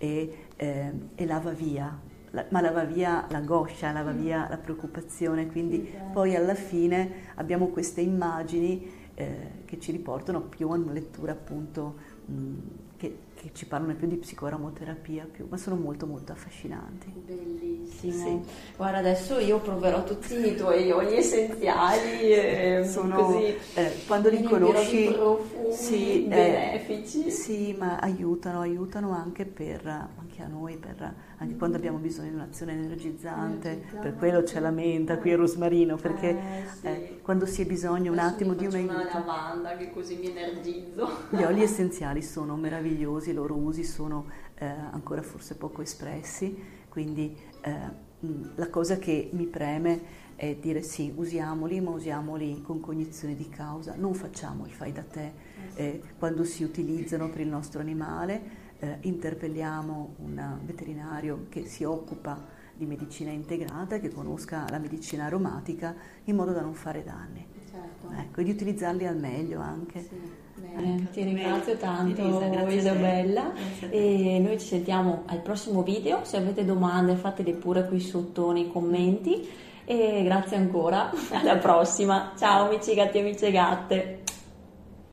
e, 0.00 0.46
eh, 0.56 0.92
e 1.14 1.26
lava 1.26 1.50
via, 1.50 1.96
la, 2.30 2.46
ma 2.48 2.62
lava 2.62 2.84
via 2.84 3.26
l'angoscia, 3.28 3.92
lava 3.92 4.12
via 4.12 4.46
la 4.48 4.56
preoccupazione, 4.56 5.46
quindi 5.46 5.90
certo. 5.90 6.12
poi 6.12 6.34
alla 6.34 6.54
fine 6.54 7.32
abbiamo 7.34 7.66
queste 7.66 8.00
immagini 8.00 8.90
eh, 9.14 9.50
che 9.66 9.78
ci 9.78 9.92
riportano 9.92 10.40
più 10.40 10.70
a 10.70 10.76
una 10.76 10.92
lettura 10.92 11.32
appunto 11.32 11.96
che, 13.00 13.16
che 13.34 13.50
ci 13.54 13.64
parlano 13.64 13.94
più 13.94 14.06
di 14.06 14.16
psicoaromoterapia, 14.16 15.26
più, 15.32 15.46
ma 15.48 15.56
sono 15.56 15.76
molto 15.76 16.06
molto 16.06 16.32
affascinanti. 16.32 17.10
Bellissimo. 17.24 18.12
Sì. 18.12 18.40
Guarda, 18.76 18.98
adesso 18.98 19.38
io 19.38 19.58
proverò 19.58 20.04
tutti 20.04 20.34
i 20.34 20.54
tuoi 20.54 20.90
oli 20.90 21.16
essenziali. 21.16 22.30
E 22.30 22.84
sono, 22.86 23.24
così, 23.24 23.56
eh, 23.74 23.92
quando 24.06 24.28
li 24.28 24.42
conosci, 24.42 25.10
profumi 25.14 25.72
sì, 25.72 26.26
benefici. 26.28 27.24
Eh, 27.24 27.30
sì, 27.30 27.74
ma 27.78 27.98
aiutano, 27.98 28.60
aiutano 28.60 29.12
anche, 29.12 29.46
per, 29.46 29.86
anche 29.86 30.42
a 30.42 30.46
noi, 30.46 30.76
per, 30.76 31.14
anche 31.38 31.54
mm. 31.54 31.58
quando 31.58 31.78
abbiamo 31.78 31.96
bisogno 31.96 32.28
di 32.28 32.34
un'azione 32.34 32.72
energizzante. 32.72 33.68
energizzante. 33.68 33.98
Per 33.98 34.16
quello 34.16 34.42
c'è 34.42 34.60
la 34.60 34.70
menta 34.70 35.16
qui 35.16 35.32
a 35.32 35.36
Rosmarino, 35.36 35.96
perché 35.96 36.28
eh, 36.28 36.64
sì. 36.78 37.19
Quando 37.30 37.46
si 37.46 37.62
ha 37.62 37.64
bisogno 37.64 38.10
un 38.10 38.18
attimo 38.18 38.54
di 38.54 38.66
un 38.66 38.74
aiuto. 38.74 38.92
una 38.92 39.04
lavanda 39.04 39.76
che 39.76 39.92
così 39.92 40.16
mi 40.16 40.36
energizzo. 40.36 41.08
Gli 41.30 41.44
oli 41.44 41.62
essenziali 41.62 42.22
sono 42.22 42.56
meravigliosi 42.56 43.30
i 43.30 43.32
loro 43.34 43.54
usi 43.54 43.84
sono 43.84 44.26
eh, 44.56 44.66
ancora 44.66 45.22
forse 45.22 45.54
poco 45.54 45.80
espressi, 45.80 46.60
quindi 46.88 47.36
eh, 47.60 47.72
la 48.56 48.68
cosa 48.68 48.98
che 48.98 49.30
mi 49.32 49.46
preme 49.46 50.00
è 50.34 50.56
dire 50.56 50.82
sì, 50.82 51.12
usiamoli, 51.14 51.80
ma 51.80 51.90
usiamoli 51.90 52.62
con 52.62 52.80
cognizione 52.80 53.36
di 53.36 53.48
causa, 53.48 53.94
non 53.96 54.12
facciamo 54.14 54.66
il 54.66 54.72
fai 54.72 54.90
da 54.90 55.02
te 55.02 55.32
eh, 55.74 56.02
quando 56.18 56.42
si 56.42 56.64
utilizzano 56.64 57.28
per 57.30 57.42
il 57.42 57.48
nostro 57.48 57.78
animale, 57.78 58.42
eh, 58.80 58.96
interpelliamo 59.02 60.16
un 60.24 60.58
veterinario 60.64 61.46
che 61.48 61.64
si 61.66 61.84
occupa 61.84 62.58
di 62.80 62.86
medicina 62.86 63.30
integrata, 63.30 63.98
che 63.98 64.10
conosca 64.10 64.64
la 64.70 64.78
medicina 64.78 65.26
aromatica 65.26 65.94
in 66.24 66.34
modo 66.34 66.52
da 66.52 66.62
non 66.62 66.72
fare 66.72 67.04
danni. 67.04 67.46
Certo. 67.70 68.08
Ecco, 68.18 68.40
e 68.40 68.44
di 68.44 68.50
utilizzarli 68.50 69.06
al 69.06 69.18
meglio 69.18 69.60
anche. 69.60 70.00
Sì. 70.00 70.38
Eh, 70.76 71.10
ti 71.10 71.22
ringrazio 71.22 71.76
tanto 71.76 72.66
Isabella 72.68 73.52
e 73.90 74.38
noi 74.42 74.58
ci 74.58 74.66
sentiamo 74.66 75.22
al 75.26 75.40
prossimo 75.40 75.82
video, 75.82 76.24
se 76.24 76.38
avete 76.38 76.64
domande 76.64 77.16
fatele 77.16 77.52
pure 77.52 77.86
qui 77.86 78.00
sotto 78.00 78.50
nei 78.50 78.70
commenti 78.70 79.48
e 79.84 80.22
grazie 80.24 80.56
ancora, 80.56 81.10
alla 81.32 81.56
prossima, 81.56 82.32
ciao 82.38 82.66
amici 82.66 82.94
gatti 82.94 83.18
e 83.18 83.20
amici 83.20 83.50
gatte! 83.50 84.19